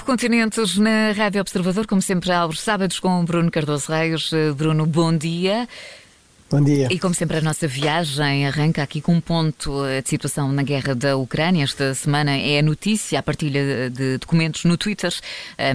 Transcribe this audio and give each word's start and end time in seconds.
Cinco 0.00 0.12
continentes 0.12 0.78
na 0.78 1.12
Rádio 1.12 1.42
Observador, 1.42 1.86
como 1.86 2.00
sempre, 2.00 2.32
aos 2.32 2.58
sábados 2.58 2.98
com 2.98 3.22
Bruno 3.22 3.50
Cardoso 3.50 3.92
Reis. 3.92 4.30
Bruno, 4.56 4.86
bom 4.86 5.14
dia. 5.14 5.68
Bom 6.50 6.60
dia. 6.60 6.88
E 6.90 6.98
como 6.98 7.14
sempre, 7.14 7.36
a 7.36 7.40
nossa 7.40 7.68
viagem 7.68 8.44
arranca 8.44 8.82
aqui 8.82 9.00
com 9.00 9.14
um 9.14 9.20
ponto 9.20 9.84
de 10.02 10.08
situação 10.08 10.50
na 10.50 10.64
guerra 10.64 10.96
da 10.96 11.16
Ucrânia. 11.16 11.62
Esta 11.62 11.94
semana 11.94 12.36
é 12.36 12.58
a 12.58 12.62
notícia, 12.62 13.20
a 13.20 13.22
partilha 13.22 13.88
de 13.88 14.18
documentos 14.18 14.64
no 14.64 14.76
Twitter 14.76 15.14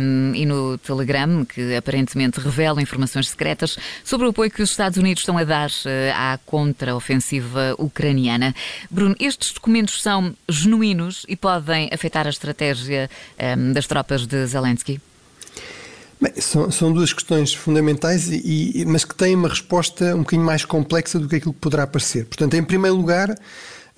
um, 0.02 0.36
e 0.36 0.46
no 0.46 0.78
Telegram, 0.80 1.46
que 1.46 1.74
aparentemente 1.78 2.42
revelam 2.42 2.82
informações 2.82 3.30
secretas 3.30 3.78
sobre 4.04 4.28
o 4.28 4.32
apoio 4.32 4.52
que 4.52 4.62
os 4.62 4.72
Estados 4.72 4.98
Unidos 4.98 5.22
estão 5.22 5.38
a 5.38 5.46
dar 5.46 5.70
uh, 5.70 6.14
à 6.14 6.38
contra-ofensiva 6.46 7.74
ucraniana. 7.80 8.54
Bruno, 8.92 9.16
estes 9.18 9.54
documentos 9.54 10.02
são 10.02 10.36
genuínos 10.50 11.26
e 11.30 11.38
podem 11.38 11.90
afetar 11.94 12.28
a 12.28 12.30
estratégia 12.30 13.10
um, 13.58 13.72
das 13.72 13.88
tropas 13.88 14.28
de 14.28 14.46
Zelensky? 14.46 15.00
Bem, 16.20 16.32
são, 16.40 16.72
são, 16.72 16.94
duas 16.94 17.12
questões 17.12 17.54
fundamentais, 17.54 18.30
e, 18.30 18.82
e, 18.82 18.86
mas 18.86 19.04
que 19.04 19.14
têm 19.14 19.36
uma 19.36 19.50
resposta 19.50 20.16
um 20.16 20.20
bocadinho 20.20 20.46
mais 20.46 20.64
complexa 20.64 21.20
do 21.20 21.28
que 21.28 21.36
aquilo 21.36 21.54
que 21.54 21.60
poderá 21.60 21.86
parecer. 21.86 22.26
Portanto, 22.26 22.54
em 22.54 22.64
primeiro 22.64 22.96
lugar, 22.96 23.38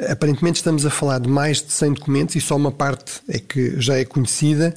aparentemente 0.10 0.58
estamos 0.58 0.86
a 0.86 0.90
falar 0.90 1.20
de 1.20 1.30
mais 1.30 1.62
de 1.62 1.72
100 1.72 1.94
documentos 1.94 2.36
e 2.36 2.42
só 2.42 2.56
uma 2.56 2.72
parte 2.72 3.22
é 3.28 3.40
que 3.40 3.80
já 3.80 3.98
é 3.98 4.06
conhecida. 4.06 4.74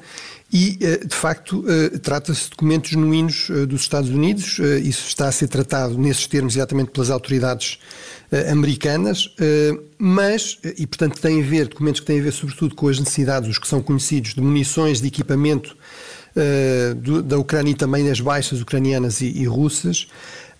E, 0.52 0.78
eh, 0.80 1.04
de 1.04 1.14
facto, 1.14 1.64
eh, 1.68 1.98
trata-se 1.98 2.44
de 2.44 2.50
documentos 2.50 2.90
genuínos 2.90 3.48
eh, 3.50 3.66
dos 3.66 3.82
Estados 3.82 4.10
Unidos. 4.10 4.58
Isso 4.82 5.06
está 5.06 5.28
a 5.28 5.32
ser 5.32 5.46
tratado 5.46 5.96
nesses 5.96 6.26
termos 6.26 6.56
exatamente 6.56 6.90
pelas 6.90 7.10
autoridades 7.10 7.78
americanas, 8.48 9.34
mas, 9.98 10.56
e 10.78 10.86
portanto 10.86 11.20
tem 11.20 11.42
a 11.42 11.44
ver, 11.44 11.66
documentos 11.66 11.98
que 11.98 12.06
têm 12.06 12.20
a 12.20 12.22
ver 12.22 12.32
sobretudo 12.32 12.76
com 12.76 12.86
as 12.86 12.96
necessidades, 12.96 13.50
os 13.50 13.58
que 13.58 13.66
são 13.66 13.82
conhecidos, 13.82 14.34
de 14.34 14.40
munições, 14.40 15.00
de 15.00 15.08
equipamento 15.08 15.76
uh, 16.36 16.94
do, 16.94 17.22
da 17.22 17.38
Ucrânia 17.38 17.70
e 17.70 17.74
também 17.74 18.06
das 18.06 18.20
baixas 18.20 18.60
ucranianas 18.60 19.20
e, 19.20 19.26
e 19.26 19.46
russas. 19.46 20.06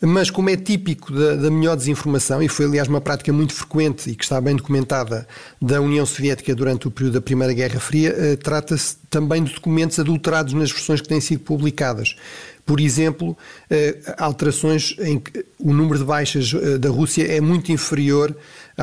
Mas, 0.03 0.31
como 0.31 0.49
é 0.49 0.57
típico 0.57 1.13
da, 1.13 1.35
da, 1.37 1.51
melhor 1.51 1.77
desinformação, 1.77 2.43
e 2.43 2.49
foi 2.49 2.65
aliás 2.65 2.89
uma 2.89 3.03
prática 3.03 3.31
muito 3.35 3.53
frequente 3.53 4.09
e 4.09 4.15
que 4.15 4.25
está 4.25 4.41
bem 4.41 4.57
documentada 4.57 5.29
da 5.61 5.79
União 5.81 6.07
Soviética 6.07 6.55
durante 6.55 6.89
o 6.89 6.91
período 6.91 7.15
da 7.15 7.21
Primeira 7.21 7.53
Guerra 7.53 7.79
Fria, 7.79 8.15
uh, 8.17 8.37
trata-se 8.39 8.97
também 9.11 9.45
de 9.45 9.53
documentos 9.53 9.98
adulterados 9.98 10.55
nas 10.55 10.71
versões 10.71 11.03
que 11.03 11.09
têm 11.09 11.21
sido 11.21 11.41
publicadas. 11.41 12.17
Por 12.65 12.81
exemplo, 12.81 13.31
uh, 13.33 14.15
alterações 14.17 14.97
em 15.01 15.19
que 15.19 15.45
o 15.59 15.75
número 15.75 15.98
de 15.98 16.05
baixas 16.05 16.53
da 16.81 16.89
Rússia 16.89 17.25
é 17.25 17.41
muito 17.41 17.71
inferior 17.71 18.35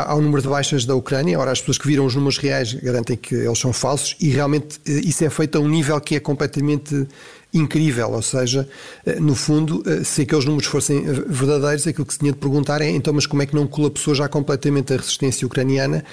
ao 0.06 0.22
número 0.22 0.42
de 0.42 0.48
baixas 0.48 0.86
da 0.86 0.96
Ucrânia. 0.96 1.40
Ora, 1.40 1.52
as 1.52 1.60
pessoas 1.60 1.78
que 1.78 1.88
viram 1.88 2.06
os 2.06 2.14
números 2.14 2.38
reais 2.38 2.74
garantem 2.74 3.18
que 3.18 3.34
eles 3.34 3.58
são 3.58 3.74
falsos 3.74 4.16
e 4.20 4.30
realmente 4.30 4.80
eh, 4.86 4.92
isso 4.92 5.24
é 5.24 5.30
feito 5.30 5.58
a 5.58 5.62
um 5.62 5.68
nível 5.68 6.00
que 6.00 6.16
é 6.16 6.20
completamente 6.20 7.08
incrível, 7.54 8.12
ou 8.12 8.22
seja, 8.22 8.68
eh, 9.06 9.20
no 9.20 9.34
fundo, 9.34 9.82
eh, 9.86 10.04
se 10.04 10.22
aqueles 10.22 10.46
números 10.46 10.68
fossem 10.68 11.02
verdadeiros, 11.28 11.88
aquilo 11.88 12.06
que 12.06 12.14
se 12.14 12.20
tinha 12.20 12.32
de 12.32 12.38
perguntar 12.38 12.82
é 12.82 12.90
então, 12.90 13.14
mas 13.14 13.26
como 13.26 13.42
é 13.42 13.46
que 13.46 13.56
não 13.56 13.66
colapsou 13.66 14.14
já 14.14 14.28
completamente 14.28 14.94
a 14.94 14.98
resistência 14.98 15.48
ucraniana? 15.48 16.04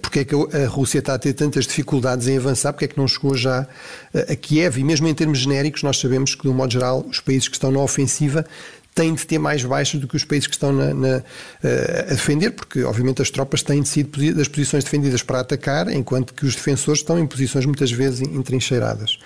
Porque 0.00 0.20
é 0.20 0.24
que 0.24 0.34
a 0.34 0.68
Rússia 0.68 1.00
está 1.00 1.14
a 1.14 1.18
ter 1.18 1.32
tantas 1.32 1.66
dificuldades 1.66 2.28
em 2.28 2.36
avançar? 2.36 2.72
Porque 2.72 2.84
é 2.84 2.88
que 2.88 2.98
não 2.98 3.08
chegou 3.08 3.34
já 3.34 3.66
a 4.14 4.36
Kiev? 4.36 4.78
E 4.78 4.84
mesmo 4.84 5.08
em 5.08 5.14
termos 5.14 5.38
genéricos, 5.38 5.82
nós 5.82 5.98
sabemos 5.98 6.34
que, 6.34 6.42
de 6.42 6.48
um 6.48 6.54
modo 6.54 6.72
geral, 6.72 7.04
os 7.08 7.20
países 7.20 7.48
que 7.48 7.56
estão 7.56 7.72
na 7.72 7.80
ofensiva 7.80 8.46
têm 8.94 9.14
de 9.14 9.26
ter 9.26 9.38
mais 9.38 9.64
baixas 9.64 10.00
do 10.00 10.06
que 10.06 10.16
os 10.16 10.24
países 10.24 10.46
que 10.46 10.54
estão 10.54 10.72
na, 10.72 10.92
na, 10.92 11.22
eh, 11.62 12.06
a 12.10 12.14
defender, 12.14 12.50
porque 12.50 12.82
obviamente 12.82 13.22
as 13.22 13.30
tropas 13.30 13.62
têm 13.62 13.82
de 13.82 13.88
ser 13.88 14.04
das 14.34 14.48
posições 14.48 14.84
defendidas 14.84 15.22
para 15.22 15.40
atacar, 15.40 15.88
enquanto 15.88 16.34
que 16.34 16.44
os 16.44 16.54
defensores 16.54 17.00
estão 17.00 17.18
em 17.18 17.26
posições 17.26 17.64
muitas 17.64 17.90
vezes 17.90 18.20
entrincheiradas. 18.20 19.18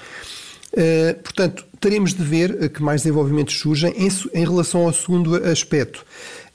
Uh, 0.72 1.14
portanto, 1.22 1.64
teremos 1.80 2.12
de 2.12 2.22
ver 2.22 2.68
que 2.68 2.82
mais 2.82 3.02
desenvolvimentos 3.02 3.58
surgem 3.58 3.94
em, 3.96 4.08
em 4.34 4.44
relação 4.44 4.82
ao 4.82 4.92
segundo 4.92 5.34
aspecto 5.48 6.04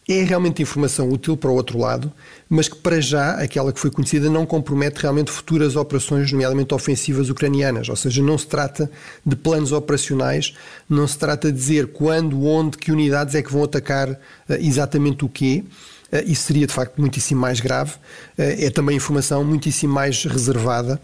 é 0.10 0.24
realmente 0.24 0.62
informação 0.62 1.10
útil 1.10 1.38
para 1.38 1.50
o 1.50 1.54
outro 1.54 1.78
lado, 1.78 2.12
mas 2.50 2.68
que 2.68 2.76
para 2.76 3.00
já, 3.00 3.34
aquela 3.34 3.72
que 3.72 3.80
foi 3.80 3.92
conhecida, 3.92 4.30
não 4.30 4.46
compromete 4.46 5.00
realmente 5.02 5.32
futuras 5.32 5.76
operações, 5.76 6.32
nomeadamente 6.32 6.74
ofensivas 6.74 7.30
ucranianas. 7.30 7.88
Ou 7.88 7.96
seja, 7.96 8.22
não 8.22 8.38
se 8.38 8.48
trata 8.48 8.92
de 9.26 9.36
planos 9.36 9.72
operacionais, 9.72 10.54
não 10.90 11.08
se 11.08 11.18
trata 11.18 11.52
de 11.52 11.58
dizer 11.58 11.88
quando, 11.88 12.44
onde, 12.44 12.78
que 12.78 12.92
unidades 12.92 13.36
é 13.36 13.42
que 13.42 13.52
vão 13.52 13.64
atacar 13.64 14.10
uh, 14.10 14.18
exatamente 14.60 15.24
o 15.24 15.30
quê. 15.30 15.64
Uh, 16.12 16.30
isso 16.30 16.44
seria 16.44 16.66
de 16.66 16.74
facto 16.74 17.00
muitíssimo 17.00 17.40
mais 17.40 17.60
grave. 17.60 17.92
Uh, 18.38 18.66
é 18.66 18.70
também 18.70 18.98
informação 18.98 19.44
muitíssimo 19.46 19.94
mais 19.94 20.26
reservada 20.26 21.00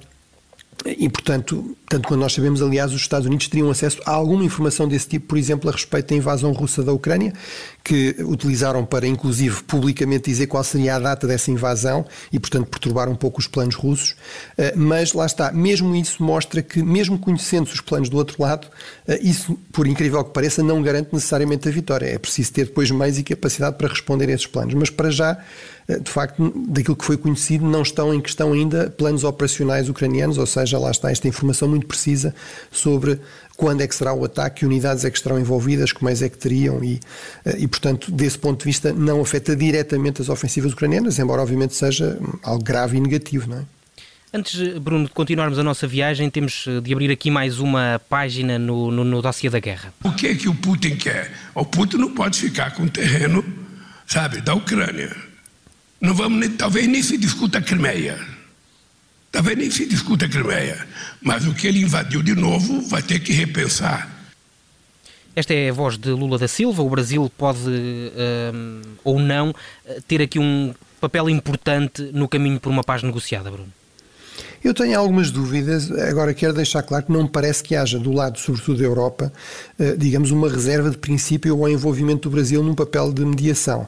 e, 0.85 1.09
portanto, 1.09 1.75
tanto 1.89 2.07
quando 2.07 2.19
nós 2.19 2.33
sabemos, 2.33 2.61
aliás, 2.61 2.93
os 2.93 3.01
Estados 3.01 3.25
Unidos 3.25 3.47
teriam 3.47 3.69
acesso 3.69 4.01
a 4.05 4.11
alguma 4.11 4.43
informação 4.43 4.87
desse 4.87 5.07
tipo, 5.07 5.27
por 5.27 5.37
exemplo, 5.37 5.69
a 5.69 5.71
respeito 5.73 6.09
da 6.09 6.15
invasão 6.15 6.51
russa 6.51 6.83
da 6.83 6.91
Ucrânia, 6.91 7.33
que 7.87 8.13
utilizaram 8.19 8.85
para, 8.85 9.07
inclusive, 9.07 9.63
publicamente 9.63 10.29
dizer 10.29 10.47
qual 10.47 10.61
seria 10.63 10.95
a 10.95 10.99
data 10.99 11.25
dessa 11.25 11.49
invasão 11.49 12.05
e, 12.31 12.37
portanto, 12.37 12.67
perturbar 12.67 13.07
um 13.07 13.15
pouco 13.15 13.39
os 13.39 13.47
planos 13.47 13.75
russos. 13.75 14.15
Eh, 14.57 14.73
mas 14.75 15.13
lá 15.13 15.25
está, 15.25 15.53
mesmo 15.53 15.95
isso 15.95 16.21
mostra 16.21 16.61
que, 16.61 16.83
mesmo 16.83 17.17
conhecendo 17.17 17.67
os 17.67 17.79
planos 17.79 18.09
do 18.09 18.17
outro 18.17 18.41
lado, 18.43 18.67
eh, 19.07 19.19
isso, 19.21 19.57
por 19.71 19.87
incrível 19.87 20.21
que 20.25 20.31
pareça, 20.31 20.61
não 20.61 20.81
garante 20.81 21.09
necessariamente 21.13 21.69
a 21.69 21.71
vitória. 21.71 22.07
É 22.07 22.17
preciso 22.17 22.51
ter 22.51 22.65
depois 22.65 22.91
meios 22.91 23.17
e 23.17 23.23
capacidade 23.23 23.77
para 23.77 23.87
responder 23.87 24.27
a 24.29 24.33
esses 24.33 24.47
planos. 24.47 24.73
Mas, 24.73 24.89
para 24.89 25.09
já, 25.09 25.37
eh, 25.87 25.99
de 25.99 26.11
facto, 26.11 26.51
daquilo 26.67 26.97
que 26.97 27.05
foi 27.05 27.15
conhecido, 27.15 27.65
não 27.65 27.81
estão 27.81 28.13
em 28.13 28.19
questão 28.19 28.51
ainda 28.51 28.89
planos 28.89 29.23
operacionais 29.23 29.87
ucranianos, 29.87 30.37
ou 30.37 30.45
seja, 30.45 30.77
lá 30.77 30.91
está 30.91 31.09
esta 31.09 31.27
informação 31.29 31.69
muito 31.69 31.76
precisa 31.85 32.33
sobre 32.71 33.19
quando 33.57 33.81
é 33.81 33.87
que 33.87 33.95
será 33.95 34.13
o 34.13 34.23
ataque, 34.23 34.59
que 34.59 34.65
unidades 34.65 35.03
é 35.03 35.09
que 35.09 35.17
estarão 35.17 35.39
envolvidas, 35.39 35.91
como 35.91 36.09
é 36.09 36.13
que 36.13 36.37
teriam 36.37 36.83
e, 36.83 36.99
eh, 37.43 37.57
e, 37.57 37.67
portanto, 37.67 38.11
desse 38.11 38.37
ponto 38.37 38.59
de 38.59 38.65
vista, 38.65 38.93
não 38.93 39.19
afeta 39.19 39.55
diretamente 39.55 40.21
as 40.21 40.29
ofensivas 40.29 40.71
ucranianas, 40.71 41.17
embora 41.17 41.41
obviamente 41.41 41.75
seja 41.75 42.19
algo 42.43 42.63
grave 42.63 42.97
e 42.97 43.01
negativo, 43.01 43.49
não 43.49 43.57
é? 43.57 43.65
Antes, 44.31 44.77
Bruno, 44.77 45.05
de 45.05 45.11
continuarmos 45.11 45.57
a 45.57 45.63
nossa 45.63 45.87
viagem, 45.87 46.29
temos 46.29 46.65
eh, 46.67 46.79
de 46.81 46.93
abrir 46.93 47.09
aqui 47.09 47.31
mais 47.31 47.59
uma 47.59 47.99
página 48.07 48.59
no, 48.59 48.91
no, 48.91 49.03
no 49.03 49.21
dossiê 49.21 49.49
da 49.49 49.59
guerra. 49.59 49.91
O 50.03 50.11
que 50.11 50.27
é 50.27 50.35
que 50.35 50.47
o 50.47 50.53
Putin 50.53 50.95
quer? 50.95 51.31
O 51.55 51.65
Putin 51.65 51.97
não 51.97 52.13
pode 52.13 52.39
ficar 52.39 52.71
com 52.75 52.83
o 52.83 52.89
terreno, 52.89 53.43
sabe, 54.05 54.39
da 54.41 54.53
Ucrânia. 54.53 55.15
Não 55.99 56.13
vamos, 56.13 56.39
nem, 56.39 56.51
talvez 56.51 56.87
nem 56.87 57.01
se 57.01 57.17
discuta 57.17 57.57
a 57.57 57.61
Crimeia. 57.61 58.36
Talvez 59.31 59.57
nem 59.57 59.69
se 59.69 59.85
discuta 59.85 60.25
a 60.25 60.29
Crimeia. 60.29 60.87
Mas 61.21 61.45
o 61.45 61.53
que 61.53 61.67
ele 61.67 61.81
invadiu 61.81 62.21
de 62.23 62.33
novo 62.33 62.81
vai 62.81 63.01
ter 63.01 63.19
que 63.19 63.33
repensar. 63.33 64.17
Esta 65.35 65.53
é 65.53 65.69
a 65.69 65.73
voz 65.73 65.97
de 65.97 66.09
Lula 66.09 66.37
da 66.39 66.47
Silva. 66.47 66.81
O 66.81 66.89
Brasil 66.89 67.31
pode, 67.37 67.59
um, 67.69 68.81
ou 69.03 69.19
não, 69.19 69.53
ter 70.07 70.21
aqui 70.21 70.39
um 70.39 70.73
papel 70.99 71.29
importante 71.29 72.01
no 72.13 72.27
caminho 72.27 72.59
por 72.59 72.71
uma 72.71 72.83
paz 72.83 73.03
negociada, 73.03 73.51
Bruno. 73.51 73.71
Eu 74.63 74.73
tenho 74.73 74.97
algumas 74.99 75.29
dúvidas. 75.31 75.91
Agora, 75.91 76.33
quero 76.33 76.53
deixar 76.53 76.81
claro 76.81 77.05
que 77.05 77.11
não 77.11 77.23
me 77.23 77.29
parece 77.29 77.63
que 77.63 77.75
haja, 77.75 77.99
do 77.99 78.11
lado, 78.11 78.39
sobretudo 78.39 78.79
da 78.79 78.85
Europa, 78.85 79.31
eh, 79.77 79.95
digamos, 79.97 80.31
uma 80.31 80.49
reserva 80.49 80.89
de 80.89 80.97
princípio 80.97 81.53
ao 81.53 81.69
envolvimento 81.69 82.29
do 82.29 82.33
Brasil 82.33 82.63
num 82.63 82.73
papel 82.73 83.13
de 83.13 83.23
mediação. 83.23 83.87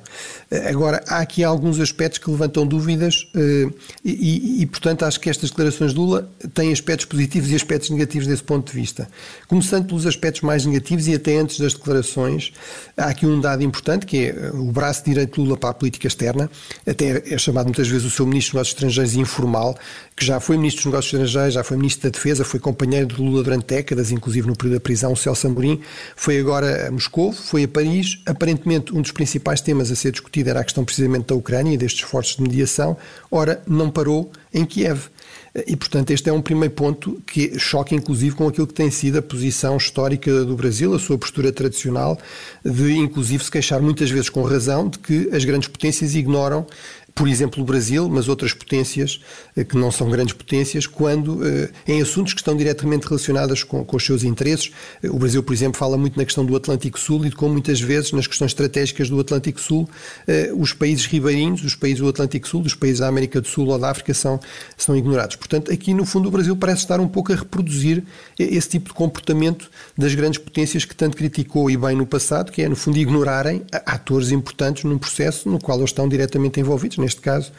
Eh, 0.51 0.69
agora, 0.69 1.03
há 1.07 1.19
aqui 1.19 1.43
alguns 1.43 1.79
aspectos 1.79 2.19
que 2.19 2.29
levantam 2.29 2.67
dúvidas 2.67 3.27
eh, 3.35 3.67
e, 4.05 4.61
e, 4.61 4.65
portanto, 4.67 5.03
acho 5.03 5.19
que 5.19 5.29
estas 5.29 5.49
declarações 5.49 5.93
de 5.93 5.99
Lula 5.99 6.29
têm 6.53 6.71
aspectos 6.71 7.05
positivos 7.05 7.49
e 7.49 7.55
aspectos 7.55 7.89
negativos 7.89 8.27
desse 8.27 8.43
ponto 8.43 8.71
de 8.71 8.79
vista. 8.79 9.09
Começando 9.47 9.87
pelos 9.87 10.05
aspectos 10.05 10.41
mais 10.41 10.65
negativos 10.65 11.07
e 11.07 11.15
até 11.15 11.37
antes 11.37 11.59
das 11.59 11.73
declarações, 11.73 12.53
há 12.95 13.05
aqui 13.05 13.25
um 13.25 13.39
dado 13.41 13.63
importante 13.63 14.05
que 14.05 14.27
é 14.27 14.51
o 14.53 14.71
braço 14.71 15.03
direito 15.03 15.35
de 15.35 15.41
Lula 15.41 15.57
para 15.57 15.69
a 15.69 15.73
política 15.73 16.07
externa, 16.07 16.49
até 16.87 17.23
é 17.33 17.37
chamado 17.37 17.65
muitas 17.65 17.87
vezes 17.87 18.05
o 18.05 18.09
seu 18.09 18.25
ministro 18.25 18.51
dos 18.51 18.59
Negócios 18.59 18.75
Estrangeiros 18.75 19.15
informal, 19.15 19.77
que 20.15 20.25
já 20.25 20.39
foi 20.39 20.57
ministro 20.59 20.83
dos 20.83 20.91
Negócios 20.91 21.13
Estrangeiros, 21.13 21.53
já 21.53 21.63
foi 21.63 21.77
ministro 21.77 22.09
da 22.09 22.15
Defesa, 22.15 22.45
foi 22.45 22.59
companheiro 22.59 23.07
de 23.07 23.21
Lula 23.21 23.43
durante 23.43 23.65
décadas, 23.65 24.11
inclusive 24.11 24.47
no 24.47 24.55
período 24.55 24.75
da 24.75 24.79
prisão, 24.79 25.13
o 25.13 25.15
Celso 25.15 25.47
Amorim, 25.47 25.81
foi 26.15 26.39
agora 26.39 26.87
a 26.87 26.91
Moscou, 26.91 27.31
foi 27.31 27.63
a 27.63 27.67
Paris. 27.67 28.19
Aparentemente, 28.25 28.93
um 28.93 29.01
dos 29.01 29.11
principais 29.11 29.61
temas 29.61 29.91
a 29.91 29.95
ser 29.95 30.11
discutido 30.11 30.49
era 30.49 30.59
a 30.59 30.63
questão 30.63 30.85
precisamente 30.85 31.27
da 31.27 31.35
Ucrânia 31.35 31.73
e 31.73 31.77
destes 31.77 32.03
esforços 32.03 32.35
de 32.35 32.43
mediação. 32.43 32.95
Ora, 33.31 33.61
não 33.67 33.89
parou 33.89 34.31
em 34.53 34.65
Kiev. 34.65 35.09
E, 35.65 35.75
portanto, 35.75 36.11
este 36.11 36.29
é 36.29 36.33
um 36.33 36.41
primeiro 36.41 36.73
ponto 36.73 37.19
que 37.25 37.57
choca, 37.57 37.95
inclusive, 37.95 38.35
com 38.35 38.47
aquilo 38.47 38.67
que 38.67 38.73
tem 38.73 38.91
sido 38.91 39.17
a 39.17 39.21
posição 39.21 39.77
histórica 39.77 40.45
do 40.45 40.55
Brasil, 40.55 40.93
a 40.93 40.99
sua 40.99 41.17
postura 41.17 41.51
tradicional, 41.51 42.17
de, 42.63 42.93
inclusive, 42.93 43.43
se 43.43 43.49
queixar 43.49 43.81
muitas 43.81 44.11
vezes 44.11 44.29
com 44.29 44.43
razão 44.43 44.87
de 44.87 44.99
que 44.99 45.29
as 45.33 45.43
grandes 45.45 45.67
potências 45.67 46.13
ignoram 46.13 46.67
por 47.15 47.27
exemplo, 47.27 47.61
o 47.61 47.65
Brasil, 47.65 48.09
mas 48.09 48.27
outras 48.27 48.53
potências 48.53 49.21
eh, 49.55 49.63
que 49.63 49.77
não 49.77 49.91
são 49.91 50.09
grandes 50.09 50.33
potências, 50.33 50.87
quando 50.87 51.45
eh, 51.45 51.69
em 51.87 52.01
assuntos 52.01 52.33
que 52.33 52.39
estão 52.39 52.55
diretamente 52.55 53.07
relacionados 53.07 53.63
com, 53.63 53.83
com 53.83 53.97
os 53.97 54.05
seus 54.05 54.23
interesses. 54.23 54.71
O 55.03 55.17
Brasil, 55.17 55.43
por 55.43 55.53
exemplo, 55.53 55.77
fala 55.77 55.97
muito 55.97 56.17
na 56.17 56.25
questão 56.25 56.45
do 56.45 56.55
Atlântico 56.55 56.99
Sul 56.99 57.25
e 57.25 57.29
de 57.29 57.35
como 57.35 57.53
muitas 57.53 57.79
vezes 57.79 58.11
nas 58.11 58.27
questões 58.27 58.51
estratégicas 58.51 59.09
do 59.09 59.19
Atlântico 59.19 59.59
Sul, 59.59 59.89
os 60.57 60.73
países 60.73 61.05
ribeirinhos, 61.05 61.63
os 61.63 61.75
países 61.75 61.99
do 61.99 62.09
Atlântico 62.09 62.47
Sul, 62.47 62.61
os 62.61 62.73
países 62.73 62.99
da 62.99 63.07
América 63.07 63.41
do 63.41 63.47
Sul 63.47 63.67
ou 63.67 63.77
da 63.77 63.89
África 63.89 64.13
são, 64.13 64.39
são 64.77 64.95
ignorados. 64.95 65.35
Portanto, 65.35 65.71
aqui 65.71 65.93
no 65.93 66.05
fundo 66.05 66.27
o 66.27 66.31
Brasil 66.31 66.55
parece 66.55 66.81
estar 66.81 66.99
um 66.99 67.07
pouco 67.07 67.31
a 67.33 67.35
reproduzir 67.35 68.03
esse 68.37 68.69
tipo 68.69 68.89
de 68.89 68.93
comportamento 68.93 69.69
das 69.97 70.13
grandes 70.15 70.39
potências 70.39 70.85
que 70.85 70.95
tanto 70.95 71.17
criticou 71.17 71.69
e 71.69 71.77
bem 71.77 71.95
no 71.95 72.05
passado, 72.05 72.51
que 72.51 72.61
é 72.61 72.69
no 72.69 72.75
fundo 72.75 72.97
ignorarem 72.97 73.63
atores 73.85 74.31
importantes 74.31 74.83
num 74.83 74.97
processo 74.97 75.49
no 75.49 75.59
qual 75.59 75.77
eles 75.77 75.89
estão 75.89 76.07
diretamente 76.07 76.59
envolvidos, 76.59 76.97
neste 77.01 77.21
caso 77.21 77.51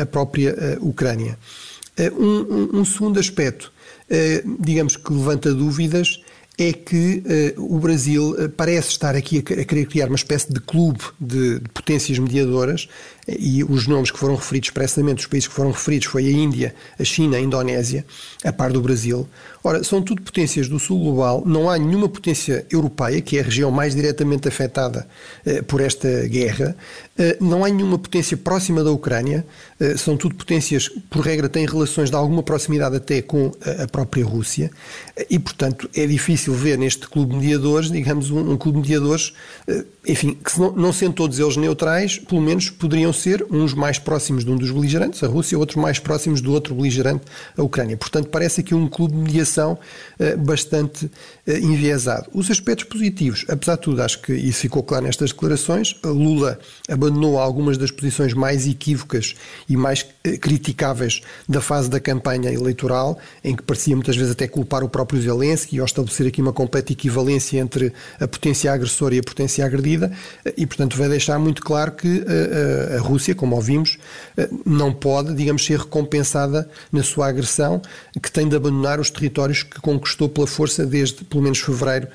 a 0.00 0.06
própria 0.06 0.78
Ucrânia. 0.80 1.38
Um, 2.16 2.80
um, 2.80 2.84
segundo 2.84 3.18
aspecto, 3.18 3.72
digamos 4.60 4.96
que 4.96 5.12
levanta 5.12 5.52
dúvidas, 5.52 6.22
é 6.56 6.72
que 6.72 7.22
o 7.56 7.78
Brasil 7.78 8.34
parece 8.56 8.90
estar 8.90 9.14
aqui 9.14 9.38
a, 9.38 9.40
a, 9.40 9.64
querer 9.64 9.86
criar 9.86 10.06
uma 10.06 10.16
espécie 10.16 10.52
de 10.52 10.60
clube 10.60 11.00
de, 11.20 11.58
de 11.58 11.68
potências 11.70 12.18
mediadoras 12.18 12.88
e 13.28 13.62
os 13.62 13.86
nomes 13.86 14.10
que 14.10 14.18
foram 14.18 14.36
referidos 14.36 14.68
expressamente, 14.68 15.20
os 15.20 15.26
países 15.26 15.48
que 15.48 15.54
foram 15.54 15.70
referidos 15.70 16.08
foi 16.08 16.26
a 16.26 16.30
Índia, 16.30 16.74
a 16.98 17.04
China, 17.04 17.36
a 17.36 17.40
Indonésia, 17.40 18.06
a 18.44 18.52
par 18.52 18.72
do 18.72 18.80
Brasil. 18.80 19.28
Ora, 19.62 19.82
são 19.84 20.00
tudo 20.00 20.22
potências 20.22 20.68
do 20.68 20.78
sul 20.78 20.98
global, 20.98 21.42
não 21.44 21.68
há 21.68 21.76
nenhuma 21.76 22.08
potência 22.08 22.64
europeia, 22.70 23.20
que 23.20 23.36
é 23.36 23.40
a 23.40 23.44
região 23.44 23.70
mais 23.70 23.94
diretamente 23.94 24.48
afetada 24.48 25.06
eh, 25.44 25.60
por 25.62 25.80
esta 25.80 26.26
guerra, 26.28 26.76
eh, 27.18 27.36
não 27.40 27.64
há 27.64 27.68
nenhuma 27.68 27.98
potência 27.98 28.36
próxima 28.36 28.82
da 28.84 28.90
Ucrânia, 28.90 29.44
eh, 29.80 29.96
são 29.96 30.16
tudo 30.16 30.36
potências, 30.36 30.88
por 31.10 31.20
regra, 31.24 31.48
têm 31.48 31.66
relações 31.66 32.08
de 32.08 32.16
alguma 32.16 32.42
proximidade 32.42 32.96
até 32.96 33.20
com 33.20 33.52
a, 33.60 33.82
a 33.82 33.88
própria 33.88 34.24
Rússia, 34.24 34.70
e, 35.28 35.38
portanto, 35.38 35.90
é 35.94 36.06
difícil 36.06 36.54
ver 36.54 36.78
neste 36.78 37.08
clube 37.08 37.32
de 37.32 37.40
mediadores, 37.40 37.90
digamos, 37.90 38.30
um, 38.30 38.52
um 38.52 38.56
clube 38.56 38.80
de 38.80 38.88
mediadores, 38.88 39.34
eh, 39.66 39.84
enfim, 40.06 40.34
que 40.34 40.58
não, 40.58 40.72
não 40.72 40.92
sendo 40.92 41.14
todos 41.14 41.38
eles 41.38 41.56
neutrais, 41.56 42.18
pelo 42.18 42.40
menos 42.40 42.70
poderiam 42.70 43.12
ser 43.18 43.44
uns 43.50 43.74
mais 43.74 43.98
próximos 43.98 44.44
de 44.44 44.50
um 44.50 44.56
dos 44.56 44.70
beligerantes, 44.70 45.22
a 45.22 45.26
Rússia, 45.26 45.58
outros 45.58 45.76
mais 45.76 45.98
próximos 45.98 46.40
do 46.40 46.52
outro 46.52 46.74
beligerante, 46.74 47.24
a 47.56 47.62
Ucrânia. 47.62 47.96
Portanto, 47.96 48.28
parece 48.28 48.60
aqui 48.60 48.74
um 48.74 48.88
clube 48.88 49.14
de 49.14 49.20
mediação 49.20 49.78
uh, 50.18 50.38
bastante 50.38 51.06
uh, 51.06 51.10
enviesado. 51.50 52.28
Os 52.32 52.50
aspectos 52.50 52.84
positivos, 52.84 53.44
apesar 53.48 53.76
de 53.76 53.82
tudo, 53.82 54.02
acho 54.02 54.20
que 54.22 54.32
isso 54.32 54.60
ficou 54.60 54.82
claro 54.82 55.04
nestas 55.04 55.30
declarações, 55.30 55.96
Lula 56.04 56.58
abandonou 56.88 57.38
algumas 57.38 57.76
das 57.76 57.90
posições 57.90 58.32
mais 58.32 58.66
equívocas 58.66 59.34
e 59.68 59.76
mais 59.76 60.02
uh, 60.02 60.38
criticáveis 60.38 61.20
da 61.48 61.60
fase 61.60 61.90
da 61.90 62.00
campanha 62.00 62.50
eleitoral, 62.52 63.18
em 63.42 63.54
que 63.54 63.62
parecia 63.62 63.94
muitas 63.94 64.16
vezes 64.16 64.32
até 64.32 64.46
culpar 64.46 64.84
o 64.84 64.88
próprio 64.88 65.20
Zelensky, 65.20 65.78
ao 65.80 65.86
estabelecer 65.86 66.26
aqui 66.26 66.40
uma 66.40 66.52
completa 66.52 66.92
equivalência 66.92 67.58
entre 67.58 67.92
a 68.20 68.28
potência 68.28 68.72
agressora 68.72 69.14
e 69.14 69.18
a 69.18 69.22
potência 69.22 69.64
agredida, 69.64 70.12
e, 70.56 70.66
portanto, 70.66 70.96
vai 70.96 71.08
deixar 71.08 71.38
muito 71.38 71.62
claro 71.62 71.92
que 71.92 72.24
a 72.96 73.00
Rússia, 73.08 73.34
como 73.34 73.56
ouvimos, 73.56 73.98
eh, 74.36 74.48
não 74.64 74.92
pode, 74.92 75.34
digamos, 75.34 75.64
ser 75.64 75.78
recompensada 75.78 76.68
na 76.92 77.02
sua 77.02 77.28
agressão, 77.28 77.80
que 78.22 78.30
tem 78.30 78.48
de 78.48 78.56
abandonar 78.56 79.00
os 79.00 79.10
territórios 79.10 79.62
que 79.62 79.80
conquistou 79.80 80.28
pela 80.28 80.46
força 80.46 80.84
desde 80.84 81.24
pelo 81.24 81.42
menos 81.42 81.58
fevereiro 81.58 82.08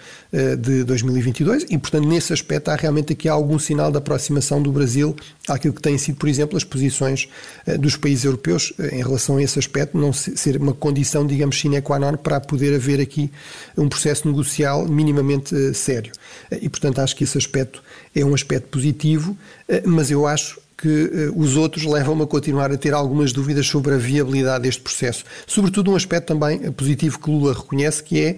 de 0.58 0.84
2022 0.84 1.68
e, 1.70 1.78
portanto, 1.78 2.08
nesse 2.08 2.34
aspecto 2.34 2.70
há 2.70 2.76
realmente 2.76 3.14
aqui 3.14 3.30
algum 3.30 3.60
sinal 3.60 3.92
de 3.92 3.98
aproximação 3.98 4.62
do 4.62 4.72
Brasil 4.72 5.16
àquilo 5.48 5.74
que 5.74 5.82
têm 5.82 5.96
sido, 5.98 6.16
por 6.16 6.28
exemplo, 6.28 6.58
as 6.58 6.64
posições 6.64 7.30
eh, 7.68 7.78
dos 7.78 7.96
países 7.96 8.26
europeus 8.26 8.74
em 8.92 9.04
relação 9.04 9.38
a 9.38 9.44
esse 9.44 9.60
aspecto, 9.60 9.96
não 9.96 10.12
ser 10.12 10.58
uma 10.58 10.74
condição, 10.74 11.26
digamos, 11.26 11.60
sine 11.60 11.82
qua 11.82 12.00
non 12.00 12.18
para 12.18 12.40
poder 12.40 12.74
haver 12.74 13.00
aqui 13.00 13.32
um 13.78 13.88
processo 13.88 14.28
negocial 14.28 14.88
minimamente 14.88 15.74
sério. 15.76 16.12
E, 16.52 16.68
portanto, 16.68 17.00
acho 17.00 17.16
que 17.16 17.24
esse 17.24 17.38
aspecto 17.38 17.84
é 18.16 18.26
um 18.26 18.34
aspecto 18.34 18.70
positivo, 18.70 19.38
mas 19.86 20.10
eu 20.10 20.26
acho 20.26 20.64
que 20.84 21.32
os 21.34 21.56
outros 21.56 21.86
levam-me 21.86 22.24
a 22.24 22.28
continuar 22.28 22.70
a 22.70 22.78
ter 22.78 22.94
algumas 22.94 23.32
dúvidas 23.32 23.66
sobre 23.66 23.94
a 23.94 23.98
viabilidade 23.98 24.64
deste 24.64 24.82
processo. 24.82 25.24
Sobretudo 25.48 25.92
um 25.92 25.96
aspecto 25.96 26.28
também 26.28 26.60
eh, 26.62 26.72
positivo 26.72 27.20
que 27.20 27.32
Lula 27.32 27.54
reconhece, 27.54 28.04
que 28.04 28.20
é, 28.20 28.38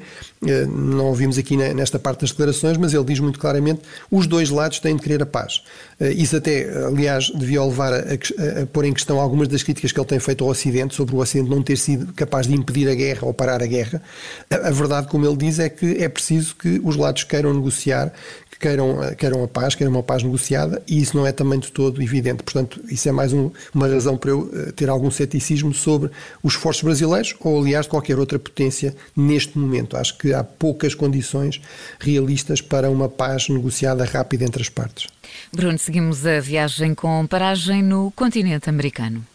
não 0.67 1.05
ouvimos 1.05 1.39
aqui 1.39 1.57
na, 1.57 1.73
nesta 1.85 1.99
parte 1.99 2.21
das 2.21 2.31
declarações, 2.31 2.77
mas 2.77 2.93
ele 2.93 3.03
diz 3.03 3.19
muito 3.19 3.39
claramente, 3.39 3.81
os 4.09 4.25
dois 4.25 4.49
lados 4.49 4.79
têm 4.79 4.95
de 4.95 5.01
querer 5.03 5.21
a 5.21 5.25
paz. 5.25 5.61
Uh, 5.99 6.05
isso 6.15 6.35
até, 6.35 6.67
aliás, 6.85 7.29
devia 7.29 7.63
levar 7.63 7.93
a, 7.93 7.97
a, 7.97 8.63
a, 8.63 8.65
pôr 8.65 8.85
em 8.85 8.93
questão 8.93 9.19
algumas 9.19 9.47
das 9.47 9.61
críticas 9.61 9.91
que 9.91 9.99
ele 9.99 10.07
tem 10.07 10.19
feito 10.19 10.43
ao 10.43 10.49
Ocidente, 10.49 10.95
sobre 10.95 11.15
o 11.15 11.19
Ocidente 11.19 11.49
não 11.49 11.61
ter 11.61 11.77
sido 11.77 12.11
capaz 12.13 12.47
de 12.47 12.55
impedir 12.55 12.89
a 12.89 12.95
guerra 12.95 13.27
ou 13.27 13.33
parar 13.33 13.61
a 13.61 13.67
guerra. 13.67 14.01
A, 14.49 14.67
a 14.67 14.71
verdade, 14.71 15.07
como 15.07 15.25
ele 15.25 15.37
diz, 15.37 15.59
é 15.59 15.69
que 15.69 16.03
é 16.03 16.09
preciso 16.09 16.55
que 16.55 16.81
os 16.83 16.95
lados 16.95 17.23
queiram 17.23 17.53
negociar, 17.53 18.11
que 18.49 18.59
queiram, 18.59 18.97
queiram 19.17 19.43
a 19.43 19.47
paz, 19.47 19.75
queiram 19.75 19.93
uma 19.93 20.03
paz 20.03 20.23
negociada, 20.23 20.81
e 20.87 21.01
isso 21.01 21.15
não 21.15 21.27
é 21.27 21.31
também 21.31 21.59
de 21.59 21.71
todo 21.71 22.01
evidente. 22.01 22.41
Portanto, 22.41 22.81
isso 22.89 23.07
é 23.07 23.11
mais 23.11 23.31
um, 23.31 23.51
uma 23.73 23.87
razão 23.87 24.17
para 24.17 24.31
eu 24.31 24.49
eh, 24.53 24.71
ter 24.71 24.89
algum 24.89 25.11
ceticismo 25.11 25.73
sobre 25.73 26.09
os 26.41 26.53
esforços 26.53 26.83
brasileiros 26.83 27.35
ou, 27.41 27.59
aliás, 27.59 27.85
de 27.85 27.89
qualquer 27.89 28.17
outra 28.17 28.39
potência 28.39 28.95
neste 29.15 29.57
momento. 29.57 29.97
Acho 29.97 30.17
que 30.17 30.33
há 30.33 30.43
poucas 30.43 30.95
condições 30.95 31.61
realistas 31.99 32.61
para 32.61 32.89
uma 32.89 33.09
paz 33.09 33.49
negociada 33.49 34.05
rápida 34.05 34.43
entre 34.43 34.61
as 34.61 34.69
partes. 34.69 35.07
Bruno, 35.53 35.77
seguimos 35.77 36.25
a 36.25 36.39
viagem 36.39 36.93
com 36.93 37.25
paragem 37.27 37.81
no 37.81 38.11
continente 38.11 38.69
americano. 38.69 39.25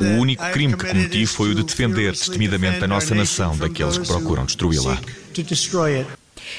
O 0.00 0.20
único 0.20 0.42
crime 0.52 0.74
que 0.74 0.86
cometi 0.86 1.26
foi 1.26 1.50
o 1.50 1.54
de 1.54 1.64
defender 1.64 2.12
destemidamente 2.12 2.82
a 2.82 2.88
nossa 2.88 3.14
nação 3.14 3.56
daqueles 3.56 3.98
que 3.98 4.06
procuram 4.06 4.46
destruí-la. 4.46 4.98